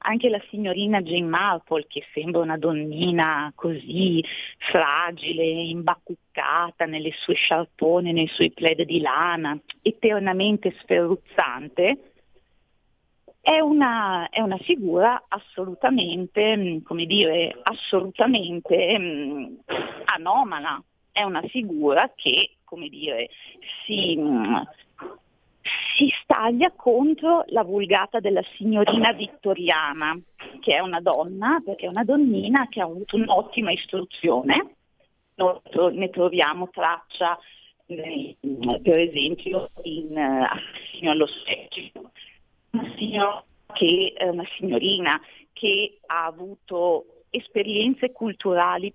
[0.03, 4.25] anche la signorina Jane Marple che sembra una donnina così
[4.59, 12.13] fragile, imbacuccata nelle sue sciarpone, nei suoi plaid di lana, eternamente sferruzzante,
[13.41, 19.59] è una, è una, figura assolutamente, mm, come dire, assolutamente mh,
[20.05, 20.81] anomala,
[21.11, 23.31] è una figura che, come dire,
[23.85, 24.55] si, mm,
[25.97, 30.19] si staglia contro la vulgata della signorina vittoriana,
[30.61, 34.75] che è una donna, perché è una donnina che ha avuto un'ottima istruzione.
[35.35, 37.39] Ne troviamo traccia
[38.83, 42.13] per esempio in Assassino allo specchio,
[43.73, 45.21] che, una signorina
[45.53, 48.93] che ha avuto esperienze culturali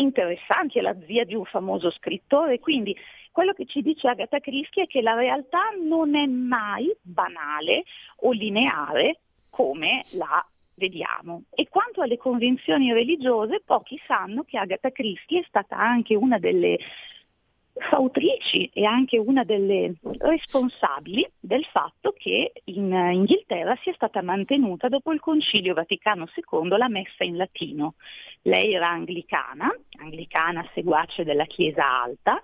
[0.00, 2.96] interessanti, è la zia di un famoso scrittore, quindi
[3.32, 7.84] quello che ci dice Agatha Christie è che la realtà non è mai banale
[8.20, 9.20] o lineare
[9.50, 10.44] come la
[10.74, 11.42] vediamo.
[11.50, 16.78] E quanto alle convinzioni religiose, pochi sanno che Agatha Christie è stata anche una delle
[17.90, 25.12] fautrici e anche una delle responsabili del fatto che in Inghilterra sia stata mantenuta dopo
[25.12, 27.94] il Concilio Vaticano II la messa in latino.
[28.42, 29.70] Lei era anglicana,
[30.00, 32.40] anglicana seguace della Chiesa Alta,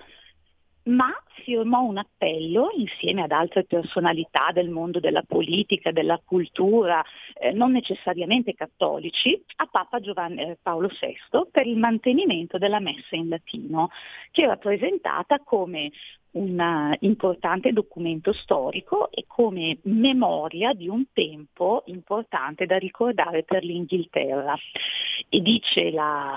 [0.84, 1.10] ma
[1.44, 7.04] firmò un appello insieme ad altre personalità del mondo della politica, della cultura,
[7.34, 11.16] eh, non necessariamente cattolici, a Papa Giovanni, eh, Paolo VI
[11.50, 13.90] per il mantenimento della messa in latino,
[14.30, 15.90] che era presentata come
[16.34, 24.56] un importante documento storico e come memoria di un tempo importante da ricordare per l'Inghilterra.
[25.28, 26.36] E dice la,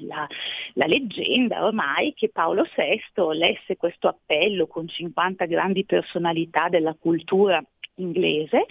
[0.00, 0.26] la,
[0.74, 3.00] la leggenda ormai che Paolo VI
[3.36, 7.62] lesse questo appello con 50 grandi personalità della cultura
[7.96, 8.66] inglese,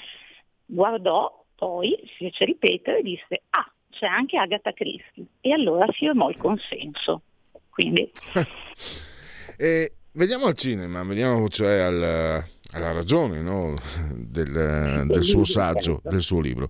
[0.65, 6.29] guardò, poi si fece ripetere e disse ah, c'è anche Agatha Christie e allora firmò
[6.29, 7.23] il consenso.
[7.69, 8.11] Quindi...
[9.57, 13.75] e Vediamo al cinema, vediamo cioè al, alla ragione no?
[14.13, 16.67] del, del, suo saggio, del suo libro.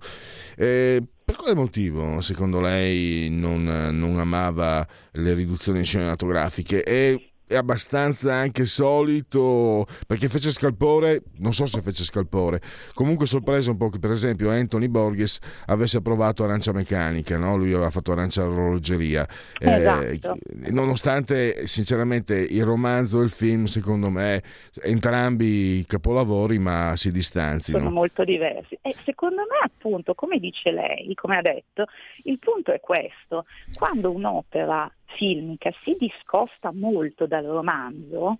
[0.56, 6.84] Eh, per quale motivo, secondo lei, non, non amava le riduzioni cinematografiche?
[6.84, 12.60] E è abbastanza anche solito perché fece scalpore, non so se fece scalpore,
[12.94, 17.56] comunque sorpreso un po' che per esempio Anthony Borges avesse approvato Arancia Meccanica, no?
[17.56, 19.26] lui aveva fatto Arancia Orologeria,
[19.58, 20.38] eh, esatto.
[20.64, 24.42] eh, nonostante sinceramente il romanzo e il film secondo me
[24.82, 27.78] entrambi capolavori ma si distanzino.
[27.78, 31.84] Sono molto diversi e secondo me appunto come dice lei, come ha detto,
[32.24, 33.44] il punto è questo,
[33.74, 38.38] quando un'opera filmica si discosta molto dal romanzo,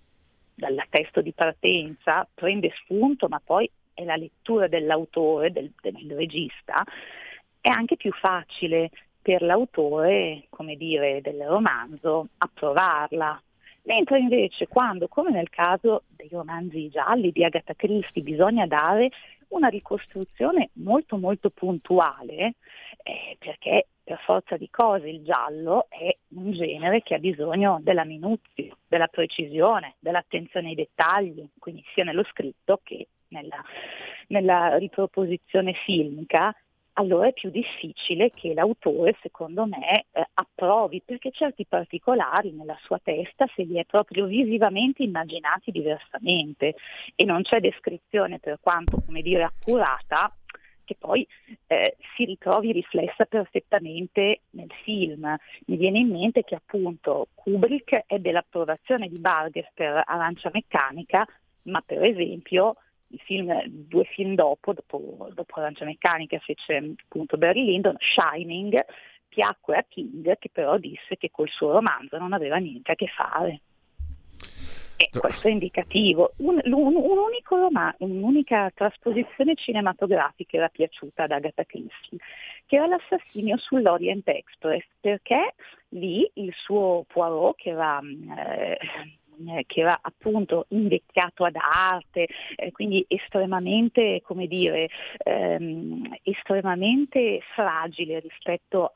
[0.53, 6.83] dal testo di partenza, prende spunto ma poi e la lettura dell'autore, del, del regista,
[7.61, 8.89] è anche più facile
[9.21, 13.41] per l'autore, come dire, del romanzo approvarla.
[13.83, 19.09] Mentre invece quando, come nel caso dei romanzi gialli di Agatha Christie, bisogna dare
[19.49, 22.55] una ricostruzione molto molto puntuale,
[23.03, 28.03] eh, perché per forza di cose il giallo è un genere che ha bisogno della
[28.03, 33.63] minuzia, della precisione, dell'attenzione ai dettagli, quindi sia nello scritto che nella,
[34.27, 36.53] nella riproposizione filmica,
[36.93, 42.99] allora è più difficile che l'autore, secondo me, eh, approvi, perché certi particolari nella sua
[43.01, 46.75] testa se li è proprio visivamente immaginati diversamente.
[47.15, 50.31] E non c'è descrizione per quanto, come dire, accurata
[50.93, 51.27] che poi
[51.67, 55.35] eh, si ritrovi riflessa perfettamente nel film.
[55.65, 61.25] Mi viene in mente che appunto Kubrick ebbe l'approvazione di Burgess per Arancia Meccanica,
[61.63, 62.75] ma per esempio
[63.25, 68.83] film, due film dopo, dopo, dopo Arancia Meccanica fece appunto Barry Lyndon, Shining,
[69.27, 73.07] piacque a King che però disse che col suo romanzo non aveva niente a che
[73.07, 73.61] fare.
[75.11, 76.33] E questo è indicativo.
[76.37, 82.19] Un, un, un unico roman- un'unica trasposizione cinematografica era piaciuta ad Agatha Christie,
[82.65, 85.55] che era l'assassinio sull'Orient Express, perché
[85.89, 88.77] lì il suo Poirot, che era eh,
[89.47, 98.19] eh, che era appunto invecchiato ad arte, eh, quindi estremamente, come dire, ehm, estremamente fragile
[98.19, 98.91] rispetto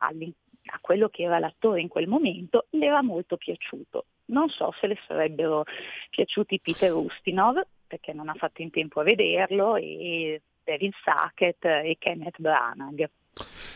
[0.67, 4.05] a quello che era l'attore in quel momento, le era molto piaciuto.
[4.25, 5.63] Non so se le sarebbero
[6.09, 11.95] piaciuti Peter Ustinov, perché non ha fatto in tempo a vederlo, e David Sackett e
[11.99, 13.09] Kenneth Branagh.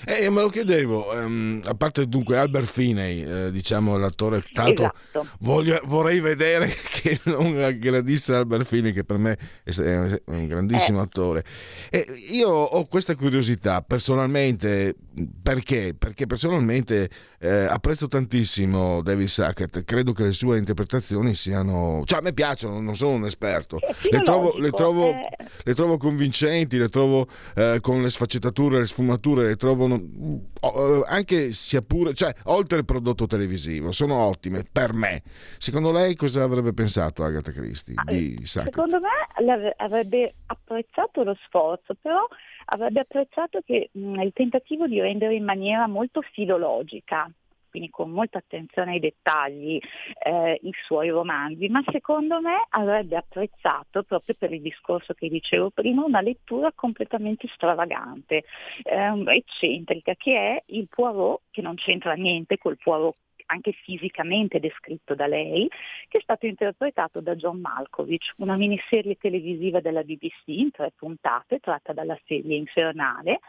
[0.06, 5.28] Eh, me lo chiedevo, um, a parte dunque Albert Finney, eh, diciamo l'attore, l'altro esatto.
[5.42, 11.04] voglio, vorrei vedere che non aggredisse Albert Finney, che per me è, un grandissimo eh.
[11.04, 11.44] attore.
[11.92, 14.96] E io ho questa curiosità personalmente,
[15.42, 15.94] perché?
[15.98, 17.10] Perché personalmente
[17.40, 22.04] eh, apprezzo tantissimo David Sackett, credo che le sue interpretazioni siano...
[22.06, 25.38] cioè a me piacciono, non sono un esperto, le trovo, le, trovo, eh.
[25.64, 31.52] le trovo, convincenti, le trovo eh, con le sfaccettature, le sfumature, le trovo eh, anche
[31.52, 35.24] sia pure, cioè oltre il prodotto televisivo, sono ottime per me.
[35.58, 38.74] Secondo lei cosa avrebbe pensato Agatha Christie ah, di Sackett?
[38.74, 42.26] Secondo me avrebbe apprezzato lo sforzo, però
[42.74, 47.30] avrebbe apprezzato che mh, il tentativo di rendere in maniera molto filologica
[47.72, 49.80] quindi con molta attenzione ai dettagli,
[50.26, 55.70] eh, i suoi romanzi, ma secondo me avrebbe apprezzato, proprio per il discorso che dicevo
[55.70, 58.44] prima, una lettura completamente stravagante,
[58.84, 63.16] eh, eccentrica, che è il Poirot, che non c'entra niente col Poirot
[63.52, 65.68] anche fisicamente descritto da lei,
[66.08, 71.60] che è stato interpretato da John Malkovich, una miniserie televisiva della BBC in tre puntate,
[71.60, 73.40] tratta dalla serie Infernale,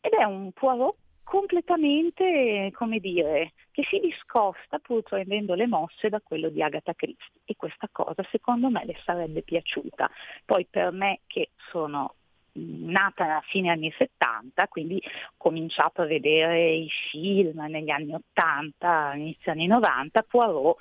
[0.00, 6.20] ed è un Poirot completamente, come dire, che si discosta pur prendendo le mosse da
[6.20, 10.10] quello di Agatha Christie e questa cosa secondo me le sarebbe piaciuta.
[10.44, 12.16] Poi per me che sono
[12.54, 19.12] nata a fine anni 70, quindi ho cominciato a vedere i film negli anni 80,
[19.14, 20.78] inizio anni 90, Poirot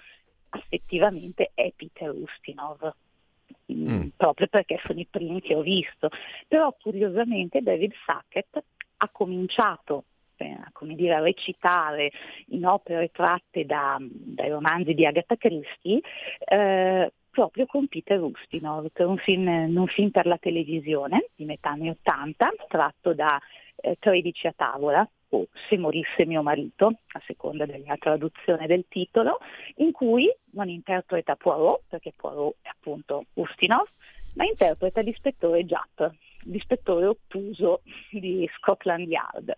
[0.51, 2.93] effettivamente è Peter Ustinov.
[3.71, 4.07] Mm.
[4.17, 6.09] proprio perché sono i primi che ho visto.
[6.47, 8.61] Però curiosamente David Sackett
[8.97, 10.05] ha cominciato
[10.71, 12.11] come dire, a recitare
[12.47, 16.01] in opere tratte da, dai romanzi di Agatha Christie
[16.39, 21.89] eh, proprio con Peter Ustinov un film, un film per la televisione di metà anni
[21.89, 23.41] 80 tratto da
[23.77, 29.39] eh, 13 a tavola o Se morisse mio marito, a seconda della traduzione del titolo,
[29.75, 33.87] in cui non interpreta Poirot, perché Poirot è appunto Ustinov,
[34.35, 36.01] ma interpreta l'ispettore Japp,
[36.43, 39.57] l'ispettore ottuso di Scotland Yard.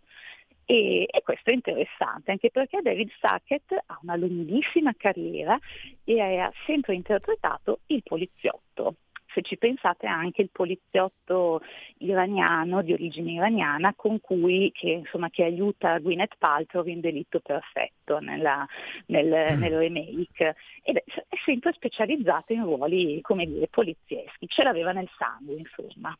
[0.65, 5.57] E, e, questo è interessante anche perché David Sackett ha una lunghissima carriera
[6.05, 8.95] e ha sempre interpretato il poliziotto.
[9.33, 11.61] Se ci pensate anche il poliziotto
[11.97, 18.19] iraniano, di origine iraniana, con cui, che, insomma, che aiuta Gwyneth Paltrow in Delitto Perfetto
[18.19, 18.63] nella,
[19.07, 19.59] nel, mm.
[19.59, 20.55] nel, remake.
[20.83, 24.47] Ed è, è sempre specializzato in ruoli, come dire, polizieschi.
[24.47, 26.15] Ce l'aveva nel sangue, insomma.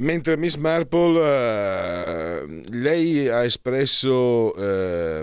[0.00, 5.22] Mentre Miss Marple, eh, lei ha espresso, eh,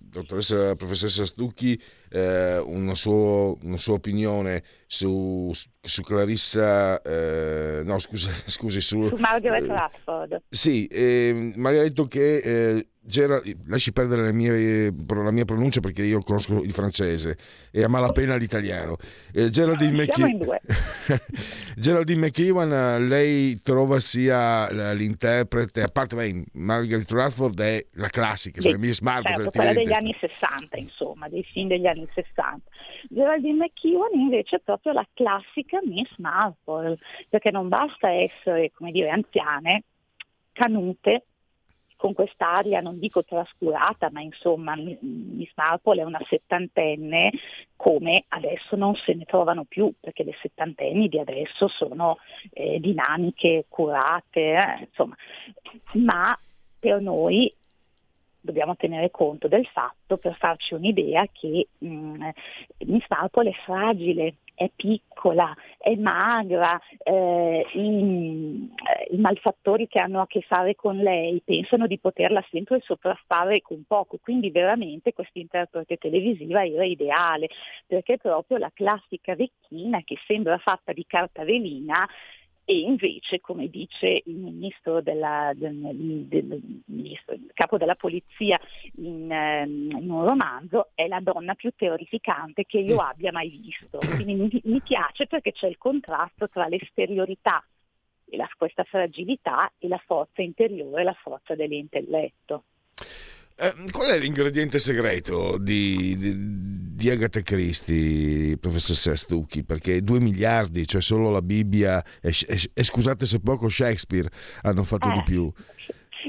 [0.00, 1.78] dottoressa professoressa Stucchi,
[2.08, 9.16] eh, una, suo, una, sua opinione su, su Clarissa, eh, no scusa, scusi, su, su
[9.16, 10.42] Margaret eh, Radford.
[10.48, 15.80] Sì, eh, ma ha detto che eh, Gerald, lasci perdere la mia, la mia, pronuncia
[15.80, 17.36] perché io conosco il francese
[17.72, 18.96] e a malapena l'italiano.
[19.32, 20.60] Eh, Geraldine, McKe-
[21.76, 28.76] Geraldine McEwan, lei trova sia l'interprete, a parte beh, Margaret Radford è la classica, cioè
[28.76, 29.36] Miss Margaret.
[29.36, 32.60] Certo, quella degli anni 60, insomma, dei film degli anni 60.
[33.08, 36.98] Geraldine McEwan invece è proprio la classica Miss Marple,
[37.28, 39.82] perché non basta essere, come dire, anziane,
[40.52, 41.24] canute,
[42.02, 47.30] con quest'aria, non dico trascurata, ma insomma Miss Marple è una settantenne
[47.76, 52.18] come adesso non se ne trovano più, perché le settantenni di adesso sono
[52.54, 55.14] eh, dinamiche, curate, eh, insomma,
[55.92, 56.36] ma
[56.80, 57.54] per noi
[58.40, 62.28] dobbiamo tenere conto del fatto, per farci un'idea, che mh, mm,
[62.86, 64.34] Miss Marple è fragile,
[64.64, 68.70] è piccola, è magra, eh, i,
[69.10, 73.84] i, malfattori che hanno a che fare con lei pensano di poterla sempre sopraffare con
[73.86, 77.48] poco, quindi veramente questa interprete televisiva era ideale,
[77.86, 82.08] perché proprio la classica vecchina che sembra fatta di carta velina
[82.64, 85.74] e invece, come dice il ministro, della, del,
[86.26, 88.60] del, ministro il capo della polizia
[88.96, 93.98] in, ehm, in, un romanzo, è la donna più terrificante che io abbia mai visto.
[94.14, 97.64] Quindi mi, mi piace perché c'è il contrasto tra l'esteriorità
[98.28, 102.64] e la, questa fragilità e la forza interiore, la forza dell'intelletto.
[103.56, 109.64] Eh, qual è l'ingrediente segreto di, di, di Agatha Christie, professoressa Stucchi?
[109.64, 114.28] Perché 2 miliardi, cioè solo la Bibbia e, e, e, scusate se poco Shakespeare
[114.62, 115.52] hanno fatto eh, di più.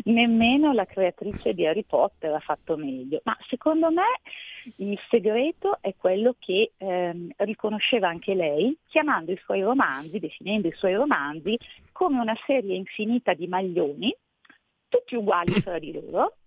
[0.05, 4.19] Nemmeno la creatrice di Harry Potter ha fatto meglio, ma secondo me
[4.77, 10.73] il segreto è quello che ehm, riconosceva anche lei, chiamando i suoi romanzi, definendo i
[10.75, 11.55] suoi romanzi
[11.91, 14.11] come una serie infinita di maglioni,
[14.87, 16.37] tutti uguali tra di loro,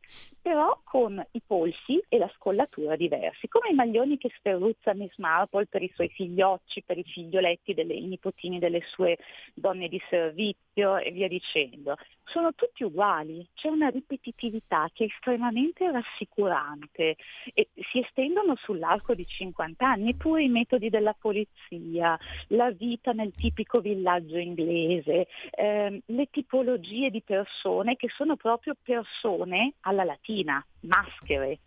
[0.47, 5.66] però con i polsi e la scollatura diversi, come i maglioni che sferruzza Miss Marple
[5.66, 9.18] per i suoi figliocci, per i figlioletti delle nipotini delle sue
[9.55, 11.97] donne di servizio e via dicendo.
[12.22, 17.16] Sono tutti uguali, c'è una ripetitività che è estremamente rassicurante
[17.53, 22.16] e si estendono sull'arco di 50 anni, pure i metodi della polizia,
[22.49, 29.74] la vita nel tipico villaggio inglese, ehm, le tipologie di persone che sono proprio persone
[29.80, 31.59] alla latina macchina, maschere,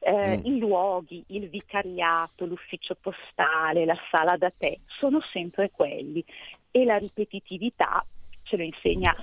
[0.00, 0.44] eh, mm.
[0.44, 6.24] i luoghi, il vicariato, l'ufficio postale, la sala da tè, sono sempre quelli
[6.70, 8.04] e la ripetitività
[8.42, 9.14] ce lo insegna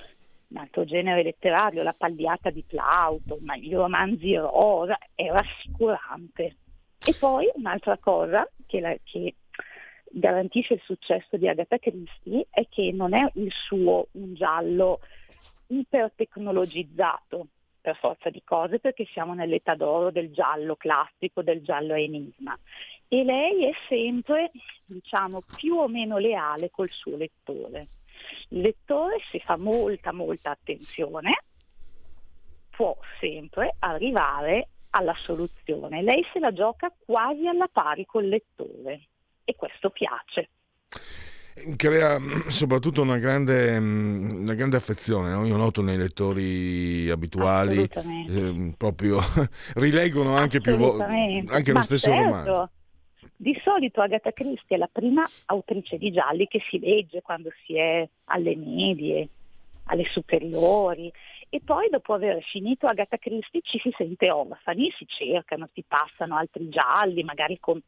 [0.47, 6.55] un altro genere letterario, la pagliata di Plauto, ma i romanzi rosa, è rassicurante.
[7.05, 9.35] E poi un'altra cosa che, la, che
[10.11, 15.01] garantisce il successo di Agatha Christie è che non è il suo un giallo
[15.67, 17.47] ipertecnologizzato,
[17.81, 22.57] per forza di cose perché siamo nell'età d'oro del giallo classico, del giallo enigma.
[23.07, 24.51] E lei è sempre,
[24.85, 27.87] diciamo, più o meno leale col suo lettore.
[28.49, 31.43] Il lettore, se fa molta, molta attenzione,
[32.69, 36.01] può sempre arrivare alla soluzione.
[36.01, 39.07] Lei se la gioca quasi alla pari col lettore
[39.43, 40.49] e questo piace
[41.75, 45.45] crea mm, soprattutto una grande, mm, una grande affezione, no?
[45.45, 49.19] io noto nei lettori abituali, eh, proprio
[49.75, 52.23] rileggono anche, più vo- anche lo stesso certo.
[52.23, 52.69] romanzo.
[53.35, 57.75] Di solito Agatha Christie è la prima autrice di gialli che si legge quando si
[57.75, 59.29] è alle medie,
[59.85, 61.11] alle superiori
[61.49, 66.35] e poi dopo aver finito Agatha Christie ci si sente orfani, si cercano, si passano
[66.35, 67.81] altri gialli, magari con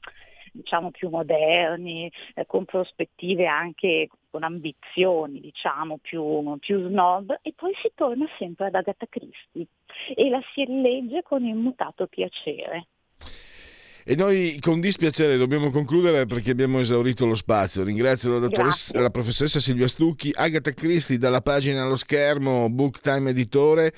[0.51, 7.73] diciamo, più moderni, eh, con prospettive anche con ambizioni diciamo, più, più snob e poi
[7.81, 9.67] si torna sempre ad Agatha Christie
[10.15, 12.87] e la si rilegge con immutato piacere.
[14.03, 17.83] E noi con dispiacere dobbiamo concludere perché abbiamo esaurito lo spazio.
[17.83, 18.49] Ringrazio la,
[18.93, 23.93] la professoressa Silvia Stucchi, Agatha Christie dalla pagina allo schermo, Book Time Editore.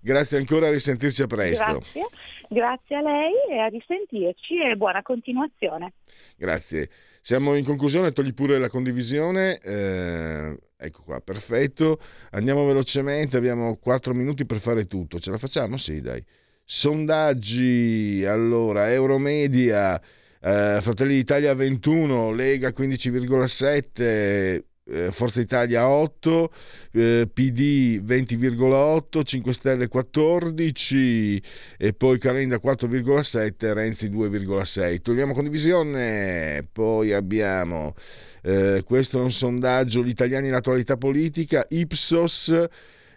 [0.00, 1.64] Grazie ancora, a risentirci a presto.
[1.64, 2.08] Grazie.
[2.48, 5.92] Grazie a lei e a risentirci e buona continuazione.
[6.36, 6.88] Grazie.
[7.20, 9.58] Siamo in conclusione, togli pure la condivisione.
[9.58, 12.00] Eh, ecco qua, perfetto.
[12.30, 15.18] Andiamo velocemente, abbiamo 4 minuti per fare tutto.
[15.18, 15.76] Ce la facciamo?
[15.76, 16.24] Sì, dai.
[16.64, 20.00] Sondaggi, allora, Euromedia,
[20.40, 26.52] eh, Fratelli d'Italia 21, Lega 15,7, eh, Forza Italia 8,
[26.92, 31.42] eh, PD 20,8, 5 Stelle 14
[31.76, 35.00] e poi Calenda 4,7, Renzi 2,6.
[35.00, 37.94] Togliamo condivisione, poi abbiamo
[38.42, 42.66] eh, questo è un sondaggio Gli italiani in attualità politica, Ipsos,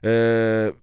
[0.01, 0.76] eh,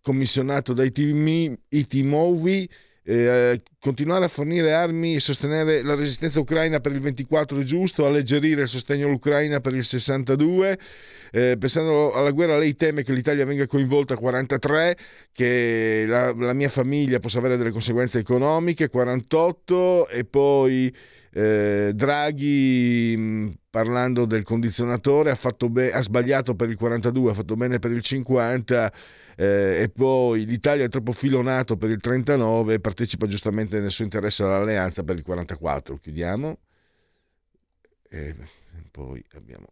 [0.00, 2.68] commissionato dai team, IT Movi
[3.10, 8.04] eh, continuare a fornire armi e sostenere la resistenza ucraina per il 24 è giusto,
[8.04, 10.78] alleggerire il sostegno all'Ucraina per il 62.
[11.30, 14.96] Eh, pensando alla guerra, lei teme che l'Italia venga coinvolta a 43,
[15.32, 20.94] che la, la mia famiglia possa avere delle conseguenze economiche 48 e poi
[21.32, 25.38] eh, Draghi mh, parlando del condizionatore ha,
[25.70, 28.92] be- ha sbagliato per il 42, ha fatto bene per il 50
[29.40, 34.02] eh, e poi l'Italia è troppo filonato per il 39 e partecipa giustamente nel suo
[34.02, 35.96] interesse all'alleanza per il 44.
[35.98, 36.58] Chiudiamo.
[38.10, 38.34] E
[38.90, 39.66] poi abbiamo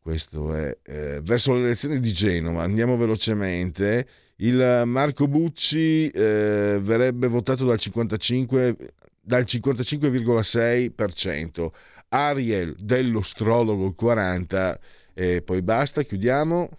[0.00, 2.62] questo è eh, verso le elezioni di Genova.
[2.62, 4.06] Andiamo velocemente.
[4.36, 8.76] Il Marco Bucci eh, verrebbe votato dal 55
[9.20, 11.70] dal 55,6%.
[12.10, 14.78] Ariel dell'ostrologo il 40%
[15.12, 16.70] e poi basta, chiudiamo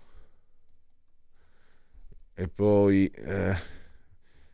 [2.40, 3.56] e poi eh,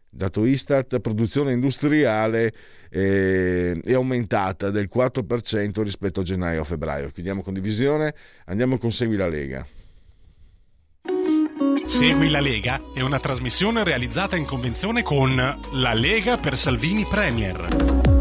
[0.09, 2.53] dato Istat, produzione industriale
[2.89, 7.09] eh, è aumentata del 4% rispetto a gennaio a febbraio.
[7.09, 8.15] Chiudiamo con divisione,
[8.45, 9.67] andiamo con Segui la Lega.
[11.85, 15.35] Segui la Lega è una trasmissione realizzata in convenzione con
[15.73, 18.12] La Lega per Salvini Premier.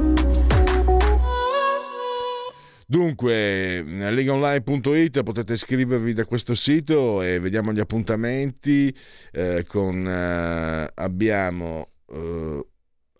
[2.93, 8.95] Dunque, legaonline.it potete iscrivervi da questo sito e vediamo gli appuntamenti.
[9.31, 12.67] Eh, con, eh, abbiamo eh,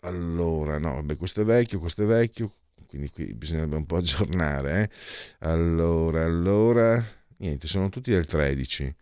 [0.01, 2.53] allora, no, vabbè, questo è vecchio, questo è vecchio,
[2.85, 4.83] quindi qui bisognerebbe un po' aggiornare.
[4.83, 4.89] Eh.
[5.47, 7.03] Allora, allora,
[7.37, 8.95] niente, sono tutti del 13.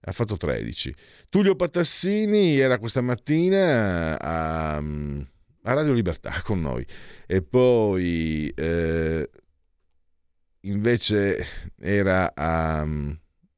[0.00, 0.92] Ha fatto 13.
[1.28, 6.84] Tullio Patassini era questa mattina a, a Radio Libertà con noi
[7.28, 9.30] e poi eh,
[10.68, 11.44] invece
[11.78, 13.10] era a mm,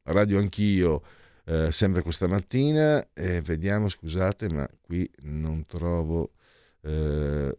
[0.05, 1.03] Radio Anch'io
[1.45, 6.33] eh, sempre questa mattina e vediamo, scusate, ma qui non trovo
[6.83, 7.59] eh,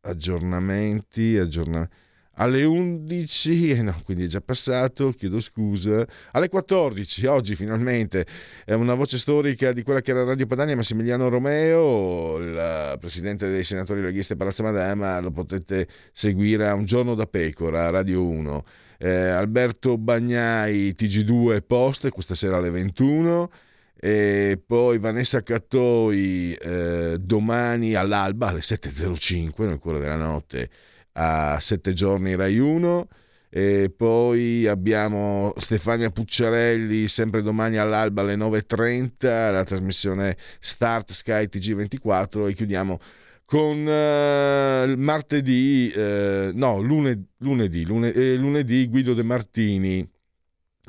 [0.00, 2.04] aggiornamenti, aggiornamenti
[2.36, 8.26] alle 11, eh no, quindi è già passato, chiedo scusa, alle 14, oggi finalmente,
[8.64, 13.64] è una voce storica di quella che era Radio Padania, Massimiliano Romeo, il presidente dei
[13.64, 18.64] senatori leghisti a Palazzo Madama, lo potete seguire a Un giorno da pecora, Radio 1.
[18.98, 23.50] Eh, Alberto Bagnai, TG2 Post, questa sera alle 21
[23.98, 30.68] e poi Vanessa Cattoi eh, domani all'alba alle 7.05 nel cuore della notte
[31.16, 33.08] a 7 giorni Rai 1
[33.48, 42.48] e poi abbiamo Stefania Pucciarelli sempre domani all'alba alle 9.30 la trasmissione Start Sky TG24
[42.48, 42.98] e chiudiamo
[43.46, 50.06] con uh, martedì uh, no lunedì, lunedì, lunedì, eh, lunedì Guido De Martini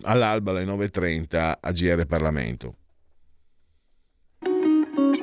[0.01, 2.75] all'alba alle 9.30 a GR Parlamento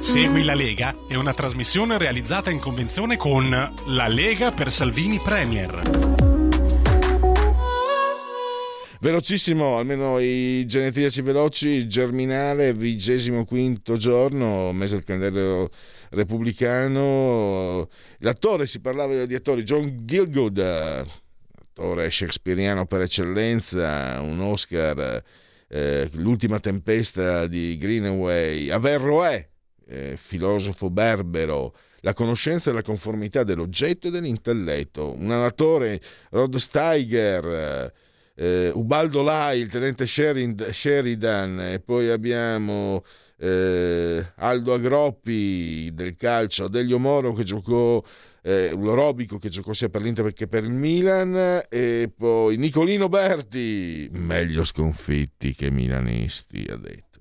[0.04, 5.80] Segui la Lega è una trasmissione realizzata in convenzione con La Lega per Salvini Premier.
[9.00, 15.70] Velocissimo, almeno i genetriaci veloci, germinale, vigesimo quinto giorno, mese del calendario
[16.10, 17.88] repubblicano.
[18.18, 25.24] L'attore, si parlava di attori, John Gilgood, attore shakespeariano per eccellenza, un Oscar,
[25.66, 29.48] eh, l'ultima tempesta di Greenaway, Averroè,
[29.86, 35.14] eh, filosofo berbero, la conoscenza e la conformità dell'oggetto e dell'intelletto.
[35.16, 37.92] Un autore, Rod Steiger,
[38.34, 43.02] eh, Ubaldo Lai, il tenente Sheridan, e poi abbiamo
[43.38, 48.02] eh, Aldo Agroppi del calcio, Delio Moro che giocò
[48.42, 54.08] eh, Robico che giocò sia per l'Inter che per il Milan e poi Nicolino Berti,
[54.12, 57.13] meglio sconfitti che milanisti, ha detto.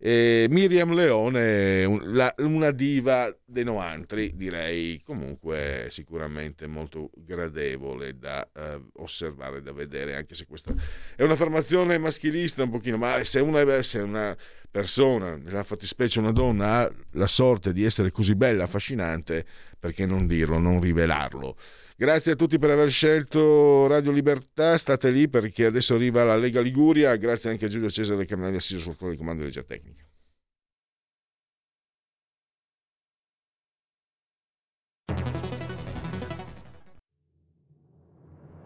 [0.00, 9.60] E Miriam Leone, una diva dei noantri, direi comunque sicuramente molto gradevole da uh, osservare,
[9.60, 10.72] da vedere, anche se questa
[11.16, 14.36] è un'affermazione maschilista un pochino, ma se una, se una
[14.70, 19.44] persona, nella fattispecie una donna, ha la sorte di essere così bella, affascinante,
[19.80, 21.56] perché non dirlo, non rivelarlo?
[22.00, 26.60] Grazie a tutti per aver scelto Radio Libertà, state lì perché adesso arriva la Lega
[26.60, 30.06] Liguria, grazie anche a Giulio Cesare ha assiso sul fuori comando di regia tecnica.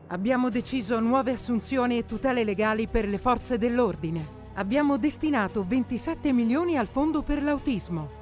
[0.08, 4.40] Abbiamo deciso nuove assunzioni e tutele legali per le forze dell'ordine.
[4.56, 8.21] Abbiamo destinato 27 milioni al fondo per l'autismo.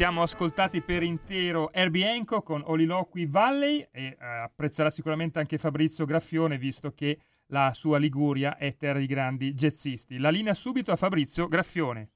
[0.00, 6.06] Siamo ascoltati per intero Herbie Hancock con Oliloqui Valley e eh, apprezzerà sicuramente anche Fabrizio
[6.06, 10.18] Graffione visto che la sua Liguria è terra di grandi jazzisti.
[10.18, 12.08] La linea subito a Fabrizio Graffione.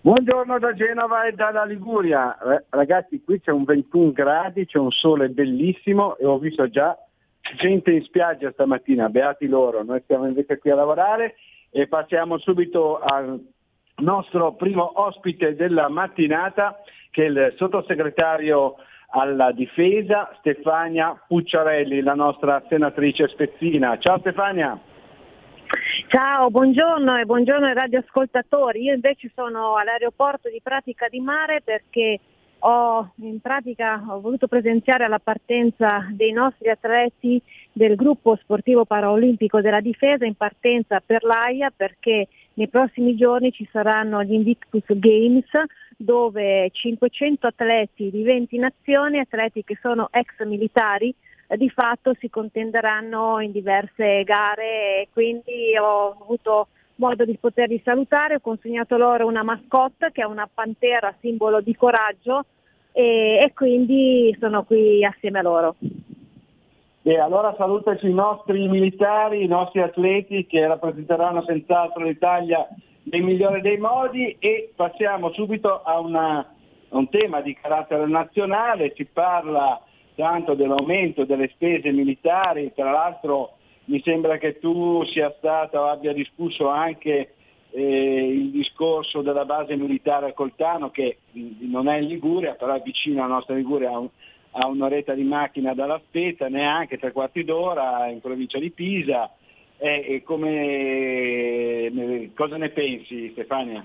[0.00, 2.36] Buongiorno da Genova e dalla Liguria.
[2.70, 6.98] Ragazzi, qui c'è un 21 gradi, c'è un sole bellissimo e ho visto già
[7.56, 9.84] gente in spiaggia stamattina, beati loro.
[9.84, 11.36] Noi stiamo invece qui a lavorare
[11.70, 13.40] e passiamo subito al
[14.02, 16.80] nostro primo ospite della mattinata
[17.10, 18.76] che è il sottosegretario
[19.14, 23.98] alla difesa Stefania Pucciarelli, la nostra senatrice spezzina.
[23.98, 24.78] Ciao Stefania.
[26.08, 28.82] Ciao, buongiorno e buongiorno ai radioascoltatori.
[28.82, 32.20] Io invece sono all'aeroporto di Pratica di Mare perché
[32.64, 37.42] ho in pratica ho voluto presenziare alla partenza dei nostri atleti
[37.72, 43.68] del gruppo sportivo paraolimpico della difesa in partenza per l'AIA perché nei prossimi giorni ci
[43.70, 45.48] saranno gli Invictus Games
[45.96, 51.14] dove 500 atleti di 20 nazioni, atleti che sono ex militari,
[51.46, 57.80] eh, di fatto si contenderanno in diverse gare e quindi ho avuto modo di poterli
[57.84, 62.44] salutare, ho consegnato loro una mascotte che è una pantera simbolo di coraggio
[62.92, 65.76] e, e quindi sono qui assieme a loro.
[67.04, 72.68] E allora salutaci i nostri militari, i nostri atleti che rappresenteranno senz'altro l'Italia
[73.04, 74.36] nel migliore dei modi.
[74.38, 79.82] E passiamo subito a, una, a un tema di carattere nazionale, si parla
[80.14, 83.54] tanto dell'aumento delle spese militari, tra l'altro
[83.86, 87.34] mi sembra che tu sia stata o abbia discusso anche
[87.70, 91.18] eh, il discorso della base militare a Coltano che
[91.60, 94.08] non è in Liguria, però è vicino alla nostra Liguria, a, un,
[94.52, 99.30] a un'oretta di macchina dalla Spezia, neanche tre quarti d'ora in provincia di Pisa.
[99.78, 101.90] E, come,
[102.34, 103.84] cosa ne pensi Stefania?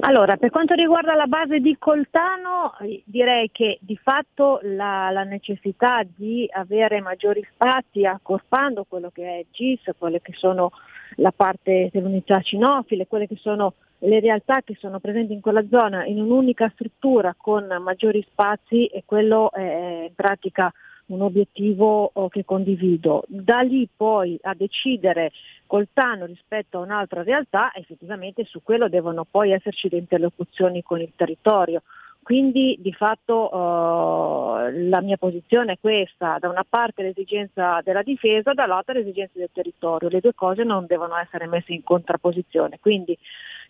[0.00, 2.72] Allora, per quanto riguarda la base di Coltano,
[3.04, 9.44] direi che di fatto la, la necessità di avere maggiori spazi accorpando quello che è
[9.50, 10.70] GIS, quelle che sono
[11.16, 16.04] la parte dell'unità cinofile, quelle che sono le realtà che sono presenti in quella zona
[16.04, 20.72] in un'unica struttura con maggiori spazi e quello è in pratica
[21.06, 23.24] un obiettivo oh, che condivido.
[23.26, 25.32] Da lì poi a decidere
[25.66, 31.00] col TAN rispetto a un'altra realtà, effettivamente su quello devono poi esserci le interlocuzioni con
[31.00, 31.82] il territorio.
[32.22, 38.52] Quindi di fatto eh, la mia posizione è questa, da una parte l'esigenza della difesa,
[38.52, 43.16] dall'altra l'esigenza del territorio, le due cose non devono essere messe in contrapposizione, quindi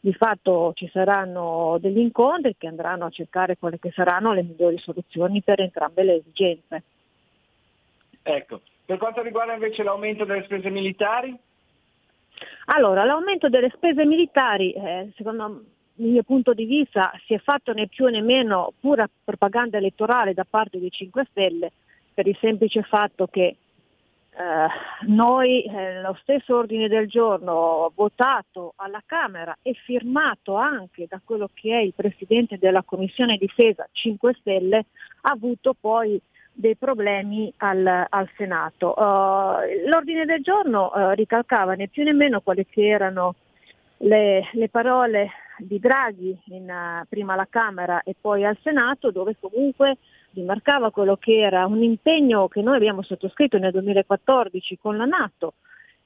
[0.01, 4.79] di fatto ci saranno degli incontri che andranno a cercare quelle che saranno le migliori
[4.79, 6.83] soluzioni per entrambe le esigenze.
[8.23, 11.37] Ecco, per quanto riguarda invece l'aumento delle spese militari?
[12.67, 15.63] Allora, l'aumento delle spese militari, eh, secondo
[15.97, 20.35] il mio punto di vista, si è fatto né più né meno pura propaganda elettorale
[20.35, 21.73] da parte dei 5 Stelle,
[22.15, 23.57] per il semplice fatto che
[24.31, 31.21] eh, noi eh, lo stesso ordine del giorno votato alla Camera e firmato anche da
[31.25, 34.87] quello che è il Presidente della Commissione Difesa 5 Stelle
[35.23, 36.21] ha avuto poi
[36.53, 38.93] dei problemi al, al Senato.
[38.97, 43.37] Uh, l'ordine del giorno uh, ricalcava né più né meno quali erano
[43.99, 49.37] le, le, parole di Draghi in, uh, prima alla Camera e poi al Senato, dove
[49.39, 49.99] comunque
[50.33, 55.55] rimarcava quello che era un impegno che noi abbiamo sottoscritto nel 2014 con la Nato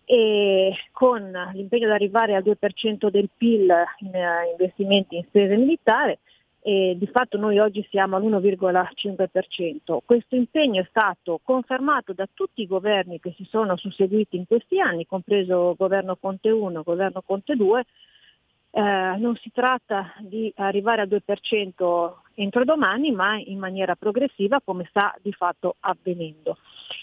[0.04, 4.12] e con l'impegno ad arrivare al 2% del PIL in
[4.52, 6.18] investimenti in spese militari
[6.64, 9.98] e di fatto noi oggi siamo all'1,5%.
[10.04, 14.78] Questo impegno è stato confermato da tutti i governi che si sono susseguiti in questi
[14.78, 17.84] anni, compreso governo Conte 1 e governo Conte 2.
[18.74, 24.86] Eh, non si tratta di arrivare al 2% entro domani, ma in maniera progressiva come
[24.88, 26.56] sta di fatto avvenendo.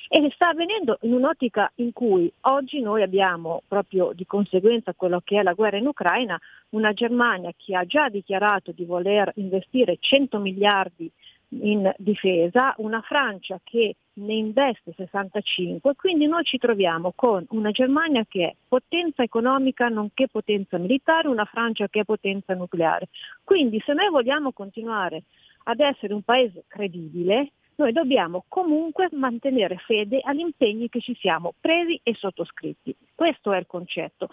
[0.07, 5.39] E sta avvenendo in un'ottica in cui oggi noi abbiamo proprio di conseguenza quello che
[5.39, 6.39] è la guerra in Ucraina,
[6.70, 11.11] una Germania che ha già dichiarato di voler investire 100 miliardi
[11.49, 18.26] in difesa, una Francia che ne investe 65, quindi noi ci troviamo con una Germania
[18.28, 23.07] che è potenza economica nonché potenza militare, una Francia che è potenza nucleare.
[23.43, 25.24] Quindi se noi vogliamo continuare
[25.63, 31.53] ad essere un paese credibile, noi dobbiamo comunque mantenere fede agli impegni che ci siamo
[31.59, 32.93] presi e sottoscritti.
[33.15, 34.30] Questo è il concetto.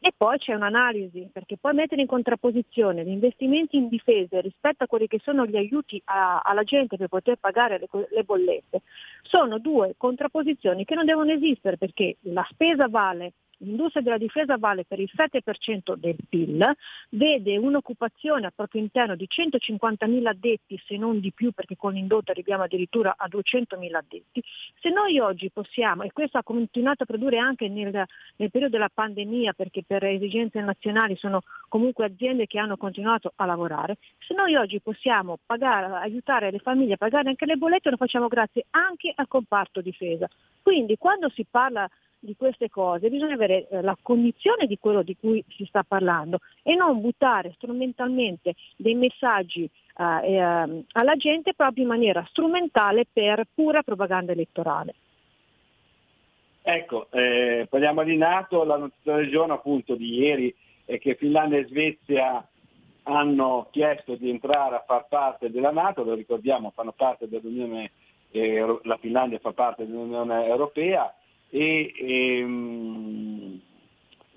[0.00, 4.86] E poi c'è un'analisi, perché poi mettere in contrapposizione gli investimenti in difesa rispetto a
[4.86, 8.82] quelli che sono gli aiuti a, alla gente per poter pagare le, le, bollette,
[9.22, 14.84] sono due contrapposizioni che non devono esistere perché la spesa vale l'industria della difesa vale
[14.84, 16.76] per il 7% del PIL,
[17.10, 22.30] vede un'occupazione al proprio interno di 150.000 addetti, se non di più, perché con l'indotto
[22.30, 24.42] arriviamo addirittura a 200.000 addetti.
[24.80, 27.90] Se noi oggi possiamo, e questo ha continuato a produrre anche nel,
[28.36, 33.44] nel periodo della pandemia, perché per esigenze nazionali sono comunque aziende che hanno continuato a
[33.44, 37.96] lavorare, se noi oggi possiamo pagare, aiutare le famiglie a pagare anche le bollette, lo
[37.96, 40.28] facciamo grazie anche al comparto difesa.
[40.62, 41.88] Quindi quando si parla
[42.20, 46.40] di queste cose bisogna avere eh, la cognizione di quello di cui si sta parlando
[46.62, 53.46] e non buttare strumentalmente dei messaggi eh, eh, alla gente proprio in maniera strumentale per
[53.54, 54.94] pura propaganda elettorale.
[56.62, 60.54] Ecco, eh, parliamo di Nato, la notizia del giorno appunto di ieri
[60.84, 62.46] è che Finlandia e Svezia
[63.04, 67.92] hanno chiesto di entrare a far parte della Nato, lo ricordiamo, fanno parte dell'Unione,
[68.32, 71.10] eh, la Finlandia fa parte dell'Unione Europea
[71.50, 73.60] e, e ehm,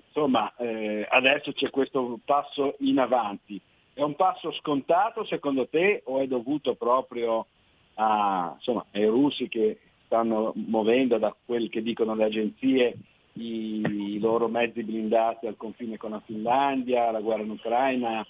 [0.06, 3.60] insomma eh, adesso c'è questo passo in avanti.
[3.94, 7.46] È un passo scontato secondo te o è dovuto proprio
[7.94, 12.96] a, insomma, ai russi che stanno muovendo da quelli che dicono le agenzie
[13.34, 13.80] i,
[14.14, 18.26] i loro mezzi blindati al confine con la Finlandia, la guerra in Ucraina,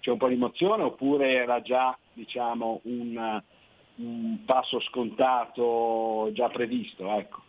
[0.00, 3.42] c'è un po' di emozione oppure era già diciamo, un,
[3.96, 7.10] un passo scontato già previsto?
[7.16, 7.43] Ecco.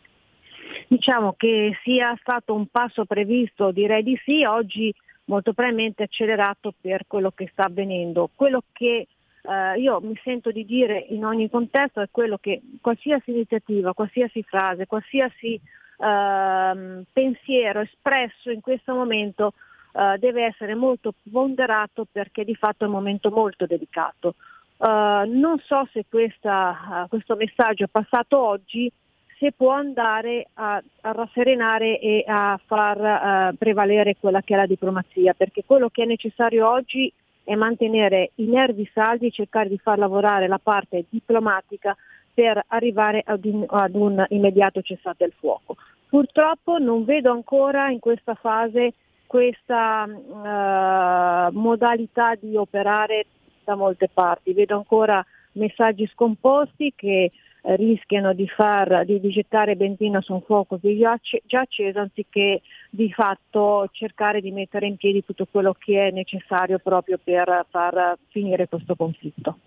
[0.88, 4.94] Diciamo che sia stato un passo previsto, direi di sì, oggi
[5.26, 8.30] molto probabilmente accelerato per quello che sta avvenendo.
[8.36, 9.08] Quello che
[9.42, 14.44] eh, io mi sento di dire in ogni contesto è quello che qualsiasi iniziativa, qualsiasi
[14.44, 19.54] frase, qualsiasi eh, pensiero espresso in questo momento
[19.94, 24.36] eh, deve essere molto ponderato perché di fatto è un momento molto delicato.
[24.78, 28.92] Uh, non so se questa, uh, questo messaggio passato oggi
[29.38, 34.66] se può andare a, a rasserenare e a far uh, prevalere quella che è la
[34.66, 37.12] diplomazia, perché quello che è necessario oggi
[37.44, 41.96] è mantenere i nervi saldi e cercare di far lavorare la parte diplomatica
[42.34, 45.76] per arrivare ad un, ad un immediato cessate il fuoco.
[46.10, 48.94] Purtroppo non vedo ancora in questa fase
[49.28, 53.26] questa uh, modalità di operare
[53.64, 57.32] da molte parti, vedo ancora messaggi scomposti che
[57.68, 63.12] rischiano di, far, di, di gettare benzina su un fuoco già, già acceso anziché di
[63.12, 68.68] fatto cercare di mettere in piedi tutto quello che è necessario proprio per far finire
[68.68, 69.58] questo conflitto.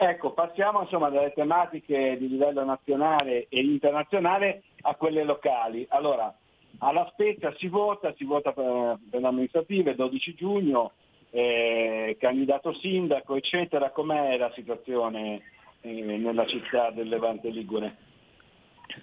[0.00, 5.84] Ecco, passiamo insomma dalle tematiche di livello nazionale e internazionale a quelle locali.
[5.90, 6.32] Allora,
[6.78, 10.92] alla Spezia si vota, si vota per, per le amministrative, 12 giugno,
[11.30, 13.90] eh, candidato sindaco, eccetera.
[13.90, 15.42] Com'è la situazione
[15.82, 17.96] nella città del Levante Ligure?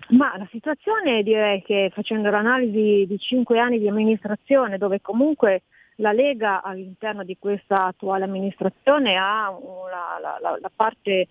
[0.10, 5.64] Ma la situazione direi che facendo l'analisi di cinque anni di amministrazione dove comunque
[5.98, 11.28] la Lega all'interno di questa attuale amministrazione ha la, la, la parte eh,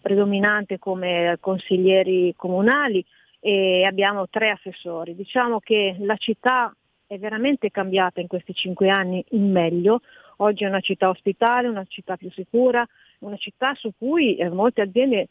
[0.00, 3.04] predominante come consiglieri comunali
[3.38, 5.14] e abbiamo tre assessori.
[5.14, 6.74] Diciamo che la città
[7.06, 10.00] è veramente cambiata in questi cinque anni in meglio.
[10.38, 12.86] Oggi è una città ospitale, una città più sicura,
[13.20, 15.28] una città su cui eh, molte aziende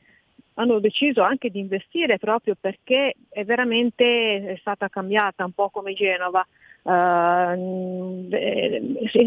[0.55, 5.93] hanno deciso anche di investire proprio perché è veramente è stata cambiata, un po' come
[5.93, 6.45] Genova.
[6.81, 8.29] Uh,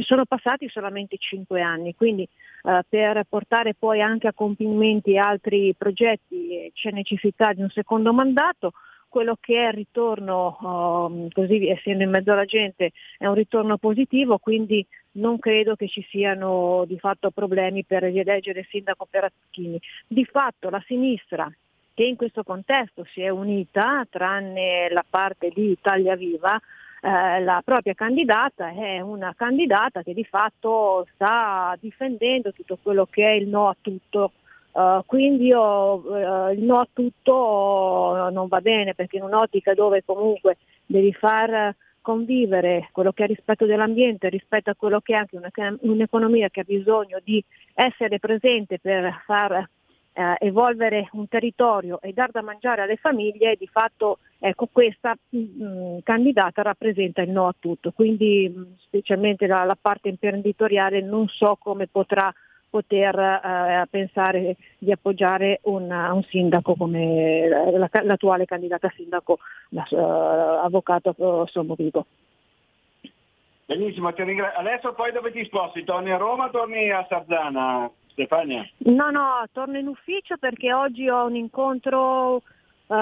[0.01, 2.27] sono passati solamente cinque anni, quindi
[2.63, 8.73] uh, per portare poi anche a compimenti altri progetti c'è necessità di un secondo mandato
[9.13, 13.77] quello che è il ritorno, um, così essendo in mezzo alla gente, è un ritorno
[13.77, 19.81] positivo, quindi non credo che ci siano di fatto problemi per rieleggere il sindaco Perazzini.
[20.07, 21.51] Di fatto la sinistra
[21.95, 26.59] che in questo contesto si è unita, tranne la parte di Italia Viva,
[27.03, 33.25] eh, la propria candidata è una candidata che di fatto sta difendendo tutto quello che
[33.25, 34.33] è il no a tutto
[34.73, 40.03] Uh, quindi io, uh, il no a tutto non va bene perché in un'ottica dove
[40.03, 40.57] comunque
[40.87, 45.39] devi far convivere quello che è rispetto dell'ambiente rispetto a quello che è anche
[45.81, 47.43] un'economia che ha bisogno di
[47.74, 49.69] essere presente per far
[50.12, 55.39] uh, evolvere un territorio e dar da mangiare alle famiglie, di fatto ecco, questa mh,
[55.39, 57.93] mm, candidata rappresenta il no a tutto.
[57.93, 62.33] Quindi mh, specialmente la, la parte imprenditoriale non so come potrà
[62.73, 69.39] poter eh, pensare di appoggiare un, un sindaco come la, l'attuale candidata sindaco,
[69.69, 72.07] l'avvocato uh, Sommovigo.
[73.66, 74.59] Benissimo, ti ringrazio.
[74.59, 75.85] Adesso poi dove ti sposti?
[75.85, 78.66] Torni a Roma o torni a Sarzana, Stefania?
[78.78, 82.94] No, no, torno in ufficio perché oggi ho un incontro uh,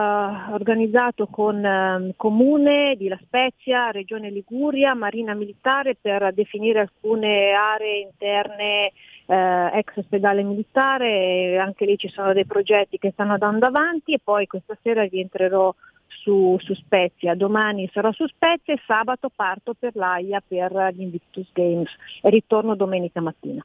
[0.52, 8.01] organizzato con eh, Comune di La Spezia, Regione Liguria, Marina Militare per definire alcune aree
[8.01, 8.92] interne
[9.31, 14.19] eh, ex ospedale militare, anche lì ci sono dei progetti che stanno andando avanti e
[14.23, 15.73] poi questa sera rientrerò
[16.09, 21.48] su, su Spezia, domani sarò su Spezia e sabato parto per l'AIA per gli Invictus
[21.52, 21.90] Games
[22.20, 23.65] e ritorno domenica mattina.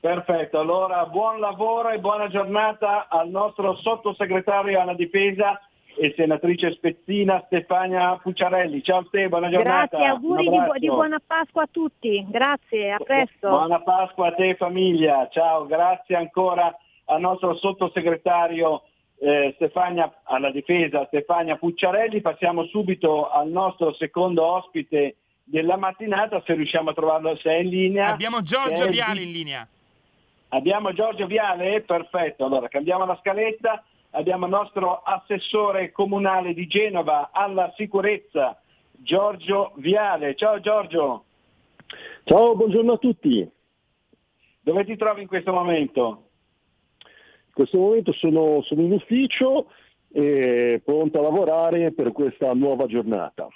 [0.00, 5.60] Perfetto, allora buon lavoro e buona giornata al nostro sottosegretario alla difesa
[6.00, 8.82] e senatrice Spezzina Stefania Pucciarelli.
[8.82, 9.96] Ciao Ste, buona giornata.
[9.96, 12.24] Grazie, auguri di, bu- di, buona Pasqua a tutti.
[12.28, 13.48] Grazie, a presto.
[13.48, 15.28] Buona Pasqua a te famiglia.
[15.30, 16.74] Ciao, grazie ancora
[17.06, 18.82] al nostro sottosegretario
[19.18, 22.20] eh, Stefania alla difesa Stefania Pucciarelli.
[22.20, 27.68] Passiamo subito al nostro secondo ospite della mattinata, se riusciamo a trovarlo se è in
[27.68, 28.12] linea.
[28.12, 29.66] Abbiamo Giorgio Viale in linea.
[30.50, 31.82] Abbiamo Giorgio Viale?
[31.82, 38.60] Perfetto, allora cambiamo la scaletta abbiamo il nostro assessore comunale di Genova alla sicurezza,
[38.90, 40.34] Giorgio Viale.
[40.34, 41.24] Ciao Giorgio.
[42.24, 43.50] Ciao, buongiorno a tutti.
[44.60, 46.28] Dove ti trovi in questo momento?
[47.46, 49.70] In questo momento sono, sono in ufficio
[50.12, 53.48] e pronto a lavorare per questa nuova giornata.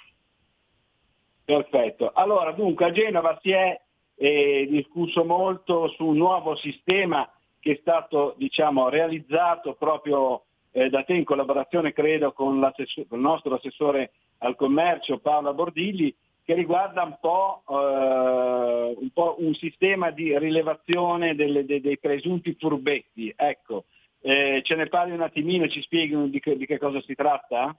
[1.45, 2.11] Perfetto.
[2.13, 3.79] Allora, dunque a Genova si è
[4.15, 7.29] eh, discusso molto su un nuovo sistema
[7.63, 13.23] che è stato diciamo, realizzato proprio eh, da te in collaborazione credo con, con, il
[13.23, 16.13] nostro assessore al commercio Paola Bordilli
[16.43, 22.53] che riguarda un po', eh, un, po un, sistema di rilevazione delle, dei, dei presunti
[22.59, 23.33] furbetti.
[23.33, 23.85] Ecco,
[24.19, 27.73] eh, ce ne parli un attimino, ci spieghi di che, di che cosa si tratta?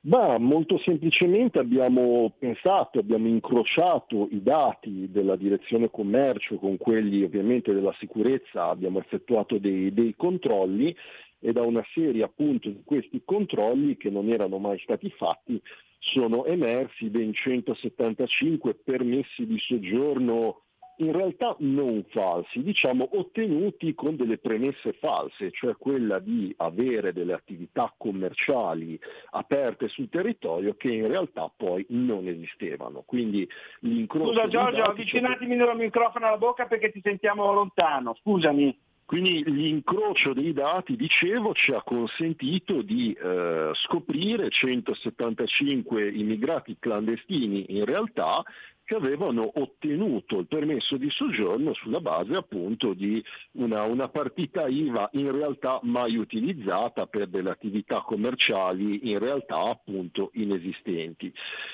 [0.00, 7.74] Ma molto semplicemente abbiamo pensato, abbiamo incrociato i dati della direzione commercio con quelli ovviamente
[7.74, 10.94] della sicurezza, abbiamo effettuato dei, dei controlli
[11.40, 15.60] e da una serie appunto di questi controlli che non erano mai stati fatti
[15.98, 20.62] sono emersi ben 175 permessi di soggiorno
[20.98, 27.32] in realtà non falsi, diciamo ottenuti con delle premesse false, cioè quella di avere delle
[27.32, 28.98] attività commerciali
[29.30, 33.02] aperte sul territorio che in realtà poi non esistevano.
[33.06, 33.48] Quindi
[33.80, 38.76] l'incrocio Scusa Giorgio, avvicinatemi il microfono alla bocca perché ti sentiamo lontano, scusami.
[39.08, 47.86] Quindi l'incrocio dei dati, dicevo, ci ha consentito di eh, scoprire 175 immigrati clandestini in
[47.86, 48.44] realtà
[48.88, 53.22] che avevano ottenuto il permesso di soggiorno sulla base appunto di
[53.58, 60.30] una, una, partita IVA in realtà mai utilizzata per delle attività commerciali in realtà appunto
[60.32, 61.30] inesistenti.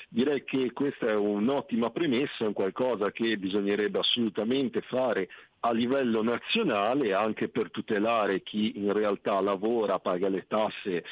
[0.09, 5.29] Direi che questa è un'ottima premessa, è qualcosa che bisognerebbe assolutamente fare
[5.61, 11.05] a livello nazionale anche per tutelare chi in realtà lavora, paga le tasse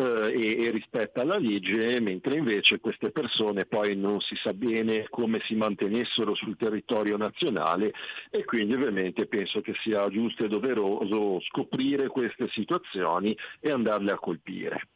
[0.00, 5.40] e, e, rispetta la legge, mentre invece queste persone poi non si sa bene come
[5.44, 7.92] si mantenessero sul territorio nazionale
[8.30, 14.18] e quindi ovviamente penso che sia giusto e doveroso scoprire queste situazioni e andarle a
[14.18, 14.88] colpire.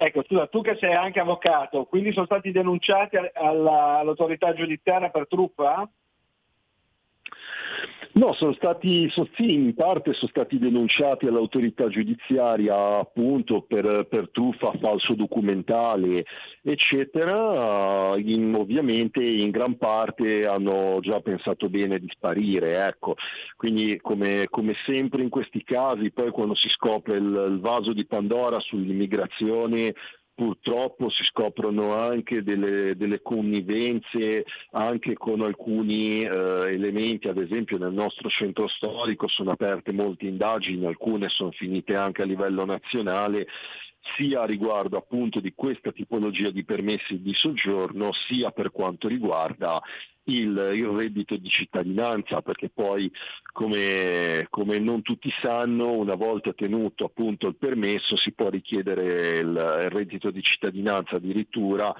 [0.00, 5.26] Ecco, scusa, tu che sei anche avvocato, quindi sono stati denunciati alla, all'autorità giudiziaria per
[5.26, 5.90] truffa?
[8.12, 14.72] No, sono stati, sì, in parte sono stati denunciati all'autorità giudiziaria appunto per, per truffa,
[14.80, 16.24] falso documentale,
[16.62, 18.16] eccetera.
[18.16, 23.14] In, ovviamente in gran parte hanno già pensato bene di sparire, ecco.
[23.56, 28.06] Quindi come, come sempre in questi casi, poi quando si scopre il, il vaso di
[28.06, 29.94] Pandora sull'immigrazione
[30.38, 37.92] purtroppo si scoprono anche delle, delle connivenze anche con alcuni eh, elementi, ad esempio nel
[37.92, 43.48] nostro centro storico sono aperte molte indagini, alcune sono finite anche a livello nazionale
[44.16, 49.82] sia riguardo appunto di questa tipologia di permessi di soggiorno, sia per quanto riguarda
[50.32, 53.10] il, il reddito di cittadinanza, perché poi
[53.52, 59.48] come, come, non tutti sanno, una volta tenuto appunto il permesso si può richiedere il,
[59.48, 61.94] il reddito di cittadinanza addirittura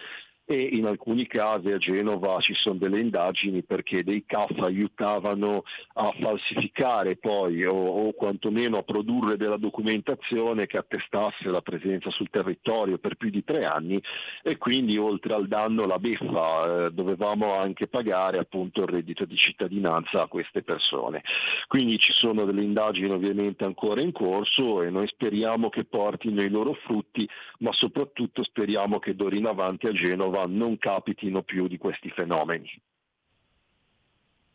[0.51, 5.63] e in alcuni casi a Genova ci sono delle indagini perché dei CAF aiutavano
[5.93, 12.31] a falsificare poi o, o quantomeno a produrre della documentazione che attestasse la presenza sul
[12.31, 14.03] territorio per più di tre anni
[14.43, 19.37] e quindi oltre al danno la beffa eh, dovevamo anche pagare appunto il reddito di
[19.37, 21.23] cittadinanza a queste persone.
[21.67, 26.49] Quindi ci sono delle indagini ovviamente ancora in corso e noi speriamo che portino i
[26.49, 31.67] loro frutti ma soprattutto speriamo che d'ora in avanti a Genova Genova non capitino più
[31.67, 32.71] di questi fenomeni.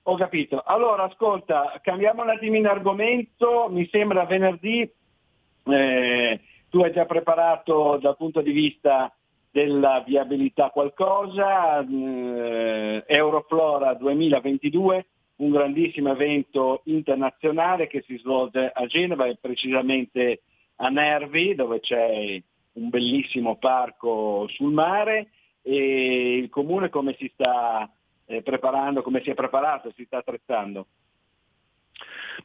[0.03, 0.61] Ho capito.
[0.65, 3.67] Allora, ascolta, cambiamo un attimino argomento.
[3.69, 4.89] Mi sembra venerdì
[5.65, 9.13] eh, tu hai già preparato dal punto di vista
[9.49, 15.05] della viabilità qualcosa, eh, Euroflora 2022,
[15.37, 20.41] un grandissimo evento internazionale che si svolge a Genova e precisamente
[20.77, 22.41] a Nervi dove c'è
[22.73, 25.29] un bellissimo parco sul mare
[25.63, 27.89] e il comune come si sta
[28.25, 30.87] eh, preparando, come si è preparato, si sta attrezzando?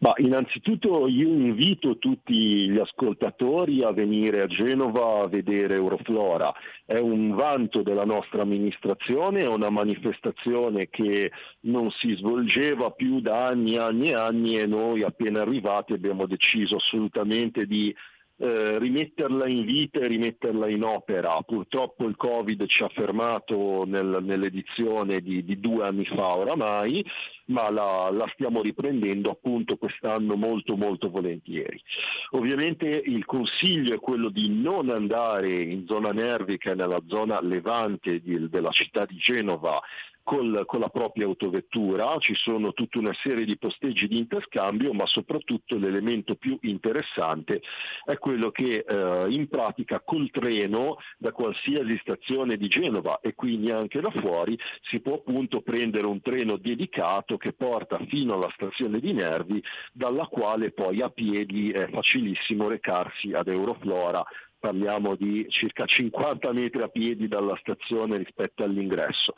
[0.00, 6.54] Ma innanzitutto io invito tutti gli ascoltatori a venire a Genova a vedere Euroflora.
[6.84, 13.46] È un vanto della nostra amministrazione, è una manifestazione che non si svolgeva più da
[13.46, 17.92] anni e anni e anni e noi appena arrivati abbiamo deciso assolutamente di
[18.40, 21.40] eh, rimetterla in vita e rimetterla in opera.
[21.42, 27.04] Purtroppo il Covid ci ha fermato nel, nell'edizione di, di, due anni fa oramai,
[27.46, 31.82] ma la, la, stiamo riprendendo appunto quest'anno molto molto volentieri.
[32.30, 37.40] Ovviamente il consiglio è quello di non andare in zona Nervi, che è nella zona
[37.40, 39.80] levante di, della città di Genova,
[40.28, 45.06] col, con la propria autovettura, ci sono tutta una serie di posteggi di interscambio, ma
[45.06, 47.62] soprattutto l'elemento più interessante
[48.04, 53.70] è quello che eh, in pratica col treno da qualsiasi stazione di Genova e quindi
[53.70, 59.00] anche da fuori si può appunto prendere un treno dedicato che porta fino alla stazione
[59.00, 59.62] di Nervi,
[59.94, 64.22] dalla quale poi a piedi è facilissimo recarsi ad Euroflora
[64.58, 69.34] parliamo di circa 50 metri a piedi dalla stazione rispetto all'ingresso.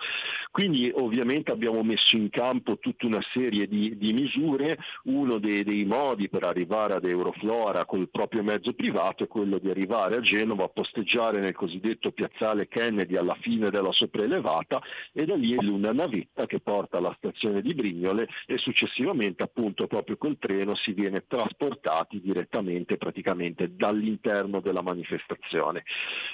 [0.51, 5.85] Quindi ovviamente abbiamo messo in campo tutta una serie di, di misure, uno dei, dei,
[5.85, 10.69] modi per arrivare ad Euroflora col proprio mezzo privato è quello di arrivare a Genova,
[10.69, 14.81] posteggiare nel cosiddetto piazzale Kennedy alla fine della sopraelevata
[15.13, 20.17] e da lì una navetta che porta alla stazione di Brignole e successivamente appunto proprio
[20.17, 25.83] col treno si viene trasportati direttamente praticamente dall'interno della manifestazione manifestazione.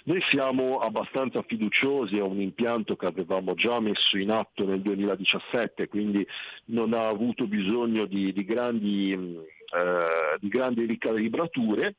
[0.04, 5.88] Noi siamo abbastanza fiduciosi, è un impianto che avevamo già messo in atto nel 2017,
[5.88, 6.26] quindi
[6.66, 11.96] non ha avuto bisogno di, di grandi, eh, di grandi ricalibrature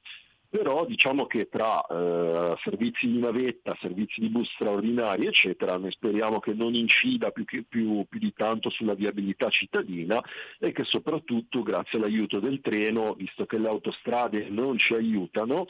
[0.50, 6.40] però diciamo che tra eh, servizi di navetta, servizi di bus straordinari, eccetera, noi speriamo
[6.40, 10.24] che non incida più, più, più, di tanto sulla viabilità cittadina
[10.60, 15.68] e che soprattutto grazie all'aiuto del treno, visto che le autostrade non ci aiutano,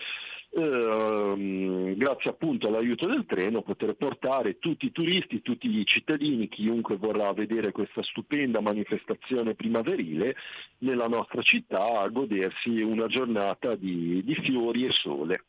[0.62, 6.98] ehm, grazie appunto all'aiuto del treno poter portare tutti i turisti, tutti i cittadini, chiunque
[6.98, 10.36] vorrà vedere questa stupenda manifestazione primaverile
[10.80, 15.44] nella nostra città a godersi una giornata di, di fiori e sole.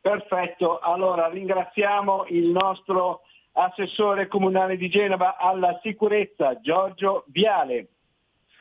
[0.00, 3.22] Perfetto, allora ringraziamo il nostro
[3.52, 7.88] assessore comunale di Genova alla sicurezza Giorgio Viale.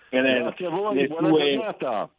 [0.10, 2.10] Grazie a voi, buona sue, giornata.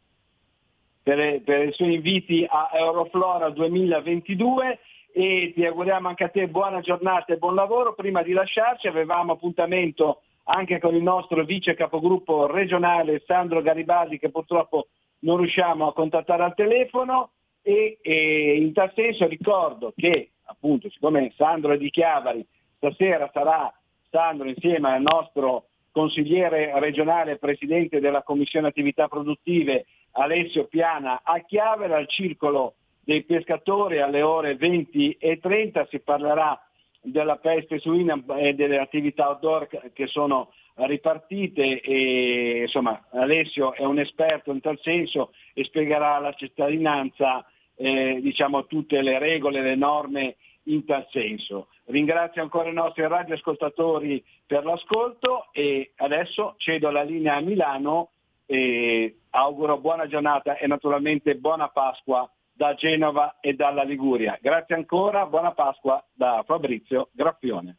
[1.03, 4.79] Per, per, i suoi inviti a Euroflora 2022
[5.13, 7.93] e ti auguriamo anche a te buona giornata e buon lavoro.
[7.93, 14.29] Prima di lasciarci avevamo appuntamento anche con il nostro vice capogruppo regionale Sandro Garibaldi che
[14.29, 14.87] purtroppo
[15.19, 21.31] non riusciamo a contattare al telefono e, e in tal senso ricordo che appunto siccome
[21.35, 22.45] Sandro è di Chiavari,
[22.77, 23.73] stasera sarà
[24.09, 31.93] Sandro insieme al nostro consigliere regionale presidente della Commissione Attività Produttive Alessio Piana a Chiavari
[31.93, 36.59] al circolo dei pescatori alle ore 20 e 30 si parlerà
[37.01, 43.99] della peste suina e delle attività outdoor che sono ripartite e insomma Alessio è un
[43.99, 50.35] esperto in tal senso e spiegherà alla cittadinanza eh, diciamo, tutte le regole, le norme
[50.65, 51.67] in tal senso.
[51.85, 58.11] Ringrazio ancora i nostri radioascoltatori per l'ascolto e adesso cedo la linea a Milano
[58.45, 64.37] e auguro buona giornata e naturalmente buona Pasqua da Genova e dalla Liguria.
[64.41, 67.77] Grazie ancora, buona Pasqua da Fabrizio Graffione.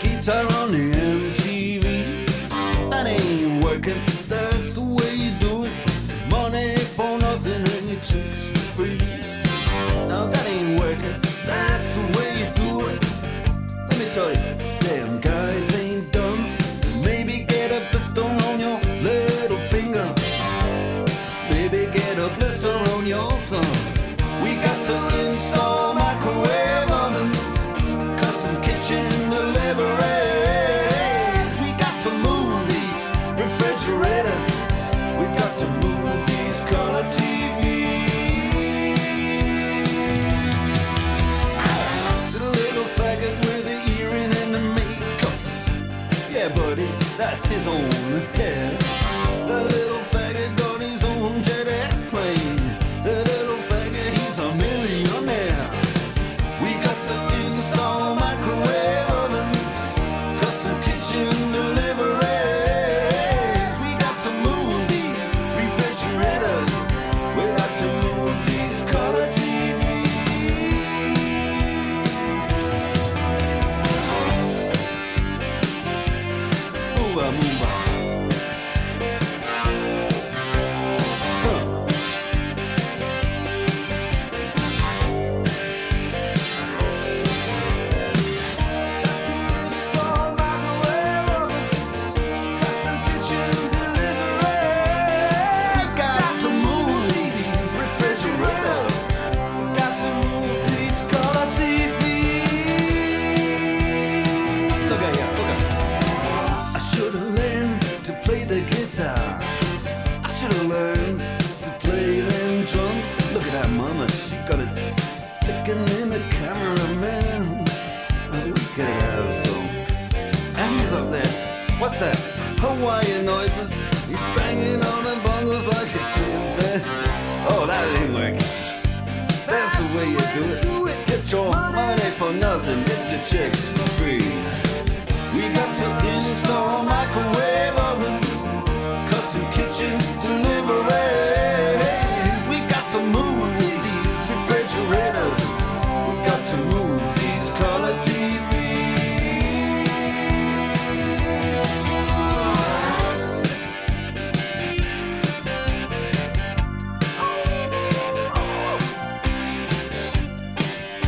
[0.00, 0.95] guitar on the